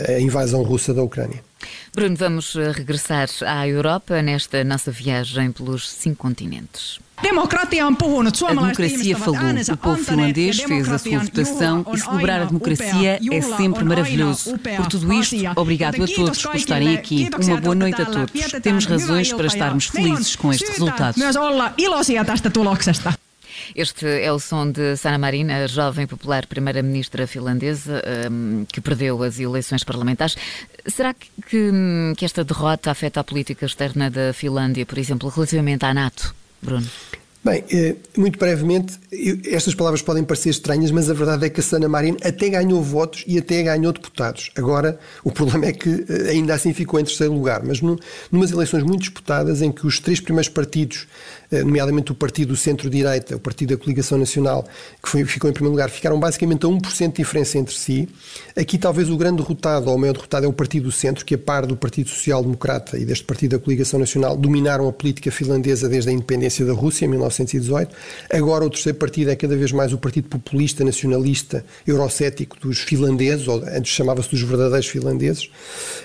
a 0.09 0.21
invasão 0.21 0.62
russa 0.62 0.95
da 0.95 1.02
Ucrânia. 1.02 1.51
Bruno, 1.95 2.16
vamos 2.16 2.57
eh, 2.57 2.73
regressar 2.73 3.28
à 3.47 3.66
Europa 3.66 4.23
nesta 4.23 4.64
nossa 4.64 4.90
viagem 4.90 5.52
pelos 5.52 5.90
cinco 5.90 6.16
continentes. 6.16 6.99
A 8.49 8.54
democracia 8.54 9.16
falou. 9.16 9.38
O 9.73 9.76
povo 9.76 10.02
finlandês 10.02 10.61
fez 10.61 10.88
a 10.88 10.99
sua 10.99 11.19
votação 11.19 11.87
e 11.95 11.99
celebrar 11.99 12.42
a 12.42 12.45
democracia 12.47 13.21
é 13.31 13.40
sempre 13.40 13.85
maravilhoso. 13.85 14.59
Por 14.59 14.87
tudo 14.88 15.12
isto, 15.12 15.37
obrigado 15.54 16.02
a 16.02 16.07
todos 16.07 16.42
por 16.42 16.57
estarem 16.57 16.97
aqui. 16.97 17.31
Uma 17.40 17.61
boa 17.61 17.75
noite 17.75 18.02
a 18.02 18.07
todos. 18.07 18.33
Temos 18.62 18.87
razões 18.87 19.33
para 19.33 19.47
estarmos 19.47 19.87
felizes 19.87 20.35
com 20.35 20.52
este 20.52 20.69
resultado. 20.69 21.16
Este 23.75 24.07
é 24.25 24.33
o 24.33 24.38
som 24.38 24.71
de 24.71 24.97
Sana 24.97 25.19
Marina, 25.19 25.64
a 25.64 25.66
jovem 25.66 26.07
popular 26.07 26.47
primeira-ministra 26.47 27.26
finlandesa 27.26 28.02
hum, 28.31 28.66
que 28.71 28.81
perdeu 28.81 29.23
as 29.23 29.38
eleições 29.38 29.85
parlamentares. 29.85 30.37
Será 30.87 31.14
que, 31.14 31.71
que 32.16 32.25
esta 32.25 32.45
derrota 32.45 32.90
afeta 32.90 33.21
a 33.21 33.25
política 33.25 33.66
externa 33.66 34.11
da 34.11 34.33
Finlândia, 34.33 34.87
por 34.87 34.99
exemplo, 34.99 35.28
relativamente 35.28 35.85
à 35.85 35.95
NATO, 35.95 36.35
Bruno? 36.61 36.87
Bem, 37.45 37.65
eh, 37.73 37.97
muito 38.17 38.39
brevemente, 38.39 39.01
estas 39.51 39.75
palavras 39.75 40.01
podem 40.01 40.23
parecer 40.23 40.51
estranhas, 40.51 40.93
mas 40.93 41.11
a 41.11 41.13
verdade 41.13 41.45
é 41.45 41.51
que 41.51 41.59
a 41.59 41.63
Sana 41.63 41.89
Marina 41.89 42.17
até 42.23 42.49
ganhou 42.49 42.81
votos 42.81 43.25
e 43.27 43.37
até 43.37 43.61
ganhou 43.65 43.93
deputados. 43.93 44.53
Agora, 44.55 44.97
o 45.25 45.33
problema 45.33 45.67
é 45.67 45.73
que 45.73 46.07
eh, 46.09 46.31
ainda 46.31 46.55
assim 46.55 46.73
ficou 46.73 47.01
em 47.01 47.05
terceiro 47.05 47.33
lugar, 47.33 47.65
mas 47.65 47.81
numas 47.81 48.53
eleições 48.53 48.85
muito 48.85 49.01
disputadas 49.01 49.61
em 49.61 49.73
que 49.73 49.85
os 49.85 49.99
três 49.99 50.21
primeiros 50.21 50.49
partidos 50.49 51.09
eh, 51.53 51.63
nomeadamente 51.63 52.11
o 52.11 52.15
partido 52.15 52.57
centro-direita, 52.57 53.37
o 53.37 53.39
partido 53.39 53.77
da 53.77 53.77
Coligação 53.77 54.17
Nacional, 54.17 54.67
que 55.03 55.09
foi, 55.09 55.23
ficou 55.27 55.51
em 55.51 55.53
primeiro 55.53 55.73
lugar, 55.73 55.91
ficaram 55.91 56.19
basicamente 56.19 56.65
a 56.65 56.69
1% 56.69 57.09
de 57.09 57.17
diferença 57.17 57.59
entre 57.59 57.75
si. 57.75 58.09
Aqui 58.57 58.79
talvez 58.79 59.11
o 59.11 59.17
grande 59.19 59.43
derrotado, 59.43 59.91
ou 59.91 59.97
o 59.97 59.99
maior 59.99 60.15
derrotado, 60.15 60.47
é 60.47 60.49
o 60.49 60.52
Partido 60.52 60.85
do 60.85 60.93
Centro, 60.93 61.26
que 61.26 61.35
a 61.35 61.39
par 61.39 61.67
do 61.67 61.76
Partido 61.76 62.09
Social 62.09 62.43
Democrata 62.43 62.99
e 62.99 63.05
deste 63.05 63.25
partido 63.25 63.50
da 63.50 63.63
Coligação 63.63 64.00
Nacional, 64.00 64.35
dominaram 64.35 64.89
a 64.89 64.93
política 64.93 65.31
finlandesa 65.31 65.91
desde 65.91 66.09
a 66.09 66.13
independência 66.13 66.65
da 66.65 66.73
Rússia, 66.73 67.05
em 67.05 67.09
1918. 67.32 67.95
Agora 68.32 68.64
o 68.64 68.71
terceiro 68.71 68.99
partido 68.99 69.30
é 69.30 69.36
cada 69.36 69.56
vez 69.56 69.73
mais 69.73 69.92
o 69.92 69.99
Partido 69.99 70.28
Populista, 70.28 70.84
Nacionalista, 70.84 71.64
Eurocético 71.86 72.58
dos 72.60 72.80
finlandeses, 72.80 73.49
ou 73.49 73.62
antes 73.64 73.92
chamava-se 73.92 74.30
dos 74.30 74.42
verdadeiros 74.42 74.86
finlandeses. 74.86 75.50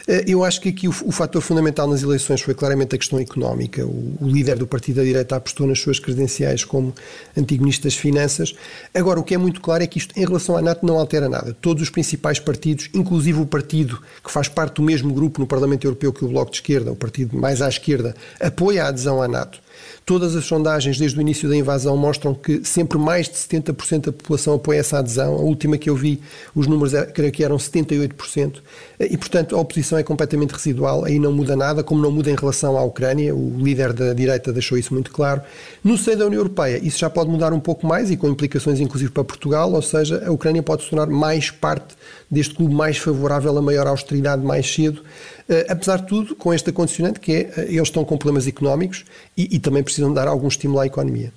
Eh, 0.07 0.25
eu 0.27 0.43
acho 0.43 0.61
que 0.61 0.69
aqui 0.69 0.87
o, 0.87 0.95
o 1.05 1.11
fator 1.11 1.41
fundamental 1.41 1.87
nas 1.87 2.03
eleições 2.03 2.41
foi 2.41 2.53
claramente 2.53 2.95
a 2.95 2.97
questão 2.97 3.19
económica. 3.19 3.85
O, 3.85 4.17
o 4.21 4.27
líder 4.27 4.57
do 4.57 4.67
Partido 4.67 4.97
da 4.97 5.03
Direita 5.03 5.35
apostou 5.35 5.67
nas 5.67 5.79
suas 5.79 5.99
credenciais 5.99 6.63
como 6.63 6.93
antigo 7.35 7.63
Ministro 7.63 7.89
das 7.89 7.97
Finanças. 7.97 8.55
Agora, 8.93 9.19
o 9.19 9.23
que 9.23 9.33
é 9.33 9.37
muito 9.37 9.61
claro 9.61 9.83
é 9.83 9.87
que 9.87 9.97
isto, 9.97 10.17
em 10.17 10.25
relação 10.25 10.57
à 10.57 10.61
NATO, 10.61 10.85
não 10.85 10.97
altera 10.97 11.29
nada. 11.29 11.55
Todos 11.61 11.83
os 11.83 11.89
principais 11.89 12.39
partidos, 12.39 12.89
inclusive 12.93 13.39
o 13.39 13.45
partido 13.45 14.01
que 14.23 14.31
faz 14.31 14.47
parte 14.47 14.75
do 14.75 14.81
mesmo 14.81 15.13
grupo 15.13 15.39
no 15.39 15.47
Parlamento 15.47 15.85
Europeu 15.85 16.13
que 16.13 16.23
o 16.23 16.27
Bloco 16.27 16.51
de 16.51 16.57
Esquerda, 16.57 16.91
o 16.91 16.95
partido 16.95 17.37
mais 17.37 17.61
à 17.61 17.67
esquerda, 17.67 18.15
apoia 18.39 18.85
a 18.85 18.87
adesão 18.87 19.21
à 19.21 19.27
NATO. 19.27 19.59
Todas 20.05 20.35
as 20.35 20.45
sondagens 20.45 20.97
desde 20.97 21.17
o 21.17 21.21
início 21.21 21.49
da 21.49 21.55
invasão 21.55 21.97
mostram 21.97 22.33
que 22.33 22.63
sempre 22.63 22.97
mais 22.97 23.27
de 23.27 23.35
70% 23.35 24.05
da 24.05 24.11
população 24.11 24.53
apoia 24.53 24.79
essa 24.79 24.99
adesão. 24.99 25.35
A 25.35 25.41
última 25.41 25.77
que 25.77 25.89
eu 25.89 25.95
vi, 25.95 26.21
os 26.55 26.65
números 26.65 26.93
é, 26.93 27.05
creio 27.05 27.31
que 27.31 27.43
eram 27.43 27.57
78%. 27.57 28.61
E, 28.99 29.17
portanto, 29.17 29.55
a 29.55 29.59
oposição 29.59 29.97
é 29.97 30.03
completamente 30.03 30.51
residual, 30.51 31.05
aí 31.05 31.19
não 31.19 31.31
muda 31.31 31.55
nada, 31.55 31.83
como 31.83 32.01
não 32.01 32.11
muda 32.11 32.31
em 32.31 32.35
relação 32.35 32.77
à 32.77 32.83
Ucrânia. 32.83 33.35
O 33.35 33.57
líder 33.59 33.93
da 33.93 34.13
direita 34.13 34.53
deixou 34.53 34.77
isso 34.77 34.93
muito 34.93 35.11
claro. 35.11 35.41
No 35.83 35.97
seio 35.97 36.17
da 36.17 36.25
União 36.25 36.39
Europeia, 36.39 36.79
isso 36.81 36.99
já 36.99 37.09
pode 37.09 37.29
mudar 37.29 37.51
um 37.53 37.59
pouco 37.59 37.85
mais 37.85 38.09
e 38.09 38.17
com 38.17 38.27
implicações 38.27 38.79
inclusive 38.79 39.11
para 39.11 39.23
Portugal, 39.23 39.71
ou 39.73 39.81
seja, 39.81 40.23
a 40.25 40.31
Ucrânia 40.31 40.63
pode 40.63 40.83
se 40.83 40.89
tornar 40.89 41.07
mais 41.07 41.51
parte 41.51 41.95
deste 42.29 42.55
clube 42.55 42.73
mais 42.73 42.97
favorável 42.97 43.57
a 43.57 43.61
maior 43.61 43.87
austeridade 43.87 44.43
mais 44.43 44.71
cedo. 44.73 45.01
Uh, 45.49 45.63
apesar 45.69 46.01
de 46.01 46.07
tudo, 46.07 46.36
com 46.36 46.53
este 46.53 46.73
condicionante 46.73 47.21
que 47.21 47.31
é, 47.31 47.53
uh, 47.55 47.62
eles 47.62 47.83
estão 47.83 48.03
com 48.03 48.17
problemas 48.17 48.47
económicos 48.47 49.05
e, 49.36 49.55
e 49.55 49.60
também 49.60 49.81
precisam 49.81 50.13
dar 50.13 50.27
algum 50.27 50.49
estímulo 50.49 50.81
à 50.81 50.86
economia. 50.86 51.31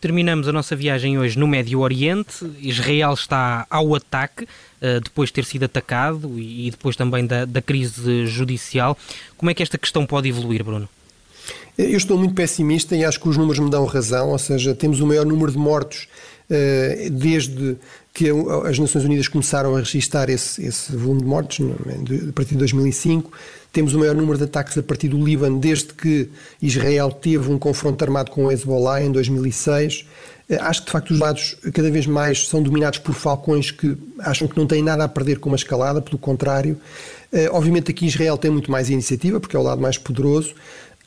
Terminamos 0.00 0.46
a 0.46 0.52
nossa 0.52 0.76
viagem 0.76 1.18
hoje 1.18 1.36
no 1.36 1.48
Médio 1.48 1.80
Oriente. 1.80 2.48
Israel 2.60 3.12
está 3.12 3.66
ao 3.68 3.96
ataque, 3.96 4.44
uh, 4.44 5.00
depois 5.02 5.28
de 5.28 5.32
ter 5.32 5.44
sido 5.44 5.64
atacado 5.64 6.38
e, 6.38 6.70
depois 6.70 6.94
também 6.94 7.26
da, 7.26 7.44
da 7.44 7.60
crise 7.60 8.26
judicial. 8.26 8.96
Como 9.36 9.50
é 9.50 9.54
que 9.54 9.62
esta 9.64 9.76
questão 9.76 10.06
pode 10.06 10.28
evoluir, 10.28 10.62
Bruno? 10.62 10.88
Eu 11.76 11.96
estou 11.96 12.16
muito 12.16 12.34
pessimista 12.34 12.94
e 12.94 13.04
acho 13.04 13.18
que 13.18 13.28
os 13.28 13.36
números 13.36 13.58
me 13.58 13.70
dão 13.70 13.84
razão, 13.86 14.28
ou 14.28 14.38
seja, 14.38 14.72
temos 14.72 15.00
o 15.00 15.06
maior 15.06 15.26
número 15.26 15.50
de 15.50 15.58
mortos 15.58 16.06
desde 17.12 17.76
que 18.12 18.28
as 18.64 18.78
Nações 18.78 19.04
Unidas 19.04 19.28
começaram 19.28 19.76
a 19.76 19.78
registrar 19.78 20.28
esse, 20.28 20.64
esse 20.64 20.94
volume 20.94 21.20
de 21.20 21.26
mortes 21.26 21.66
a 22.28 22.32
partir 22.32 22.52
de 22.52 22.58
2005. 22.58 23.30
Temos 23.72 23.94
o 23.94 23.98
maior 23.98 24.16
número 24.16 24.36
de 24.36 24.44
ataques 24.44 24.76
a 24.76 24.82
partir 24.82 25.08
do 25.08 25.24
Líbano 25.24 25.58
desde 25.58 25.94
que 25.94 26.28
Israel 26.60 27.12
teve 27.12 27.50
um 27.50 27.58
confronto 27.58 28.02
armado 28.04 28.30
com 28.30 28.46
o 28.46 28.52
Hezbollah 28.52 29.02
em 29.02 29.12
2006. 29.12 30.06
Eh, 30.48 30.58
acho 30.60 30.80
que, 30.80 30.86
de 30.86 30.92
facto, 30.92 31.10
os 31.12 31.20
lados 31.20 31.56
cada 31.72 31.88
vez 31.88 32.06
mais 32.06 32.48
são 32.48 32.60
dominados 32.60 32.98
por 32.98 33.14
falcões 33.14 33.70
que 33.70 33.96
acham 34.18 34.48
que 34.48 34.58
não 34.58 34.66
têm 34.66 34.82
nada 34.82 35.04
a 35.04 35.08
perder 35.08 35.38
com 35.38 35.48
uma 35.48 35.56
escalada, 35.56 36.02
pelo 36.02 36.18
contrário. 36.18 36.76
Eh, 37.32 37.48
obviamente, 37.52 37.92
aqui 37.92 38.06
Israel 38.06 38.36
tem 38.36 38.50
muito 38.50 38.70
mais 38.70 38.90
iniciativa, 38.90 39.38
porque 39.38 39.54
é 39.54 39.58
o 39.58 39.62
lado 39.62 39.80
mais 39.80 39.96
poderoso, 39.96 40.52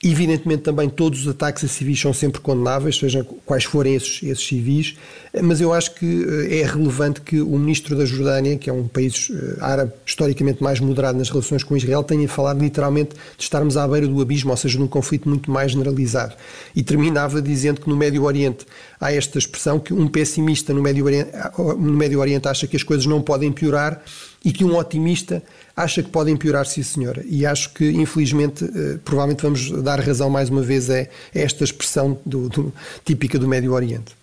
Evidentemente, 0.05 0.63
também 0.63 0.89
todos 0.89 1.21
os 1.21 1.27
ataques 1.29 1.63
a 1.63 1.67
civis 1.69 1.97
são 1.97 2.11
sempre 2.11 2.41
condenáveis, 2.41 2.97
sejam 2.97 3.23
quais 3.45 3.63
forem 3.63 3.95
esses, 3.95 4.21
esses 4.21 4.45
civis, 4.45 4.97
mas 5.41 5.61
eu 5.61 5.71
acho 5.71 5.95
que 5.95 6.25
eh, 6.49 6.59
é 6.59 6.65
relevante 6.65 7.21
que 7.21 7.39
o 7.39 7.57
ministro 7.57 7.95
da 7.95 8.03
Jordânia, 8.03 8.57
que 8.57 8.69
é 8.69 8.73
um 8.73 8.85
país 8.85 9.31
eh, 9.33 9.55
árabe 9.61 9.93
historicamente 10.05 10.61
mais 10.61 10.81
moderado 10.81 11.17
nas 11.17 11.29
relações 11.29 11.63
com 11.63 11.77
Israel, 11.77 12.03
tenha 12.03 12.27
falado 12.27 12.59
literalmente 12.59 13.11
de 13.11 13.43
estarmos 13.43 13.77
à 13.77 13.87
beira 13.87 14.05
do 14.05 14.21
abismo, 14.21 14.51
ou 14.51 14.57
seja, 14.57 14.77
num 14.77 14.87
conflito 14.87 15.29
muito 15.29 15.49
mais 15.49 15.71
generalizado. 15.71 16.35
E 16.75 16.83
terminava 16.83 17.41
dizendo 17.41 17.79
que 17.79 17.87
no 17.87 17.95
Médio 17.95 18.23
Oriente 18.23 18.65
há 19.03 19.11
esta 19.11 19.37
expressão 19.37 19.79
que 19.79 19.93
um 19.93 20.07
pessimista 20.07 20.73
no 20.73 20.81
Médio 20.81 21.03
Oriente, 21.05 21.31
no 21.57 21.93
Médio 21.93 22.19
Oriente 22.19 22.47
acha 22.47 22.65
que 22.65 22.77
as 22.77 22.83
coisas 22.83 23.05
não 23.05 23.21
podem 23.21 23.51
piorar 23.51 24.01
e 24.45 24.51
que 24.51 24.63
um 24.63 24.75
otimista 24.77 25.43
acha 25.75 26.01
que 26.01 26.09
podem 26.09 26.37
piorar, 26.37 26.65
sim 26.65 26.83
senhora. 26.83 27.23
E 27.25 27.45
acho 27.45 27.73
que, 27.73 27.89
infelizmente, 27.91 28.63
eh, 28.63 28.97
provavelmente 29.03 29.41
vamos 29.41 29.83
dar 29.83 29.99
razão 29.99 30.29
mais 30.29 30.49
uma 30.49 30.61
vez 30.61 30.89
a, 30.89 31.05
esta 31.33 31.63
expressão 31.63 32.17
do, 32.25 32.47
do, 32.47 32.73
típica 33.03 33.37
do 33.37 33.47
Médio 33.47 33.73
Oriente. 33.73 34.15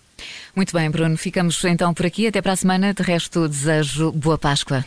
Muito 0.55 0.73
bem, 0.73 0.89
Bruno. 0.89 1.17
Ficamos 1.17 1.63
então 1.63 1.93
por 1.93 2.05
aqui. 2.05 2.27
Até 2.27 2.41
para 2.41 2.53
a 2.53 2.55
semana. 2.55 2.93
De 2.93 3.03
resto, 3.03 3.47
desejo 3.47 4.11
boa 4.11 4.37
Páscoa. 4.37 4.83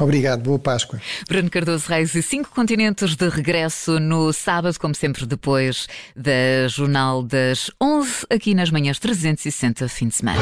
Obrigado, 0.00 0.42
boa 0.42 0.58
Páscoa. 0.58 1.00
Bruno 1.28 1.50
Cardoso 1.50 1.88
Reis 1.88 2.14
e 2.14 2.22
cinco 2.22 2.50
continentes 2.50 3.14
de 3.14 3.28
regresso 3.28 4.00
no 4.00 4.32
sábado, 4.32 4.78
como 4.78 4.94
sempre, 4.94 5.26
depois 5.26 5.86
da 6.16 6.68
Jornal 6.68 7.22
das 7.22 7.70
11, 7.80 8.26
aqui 8.30 8.54
nas 8.54 8.70
manhãs 8.70 8.98
360, 8.98 9.88
fim 9.88 10.08
de 10.08 10.14
semana. 10.14 10.40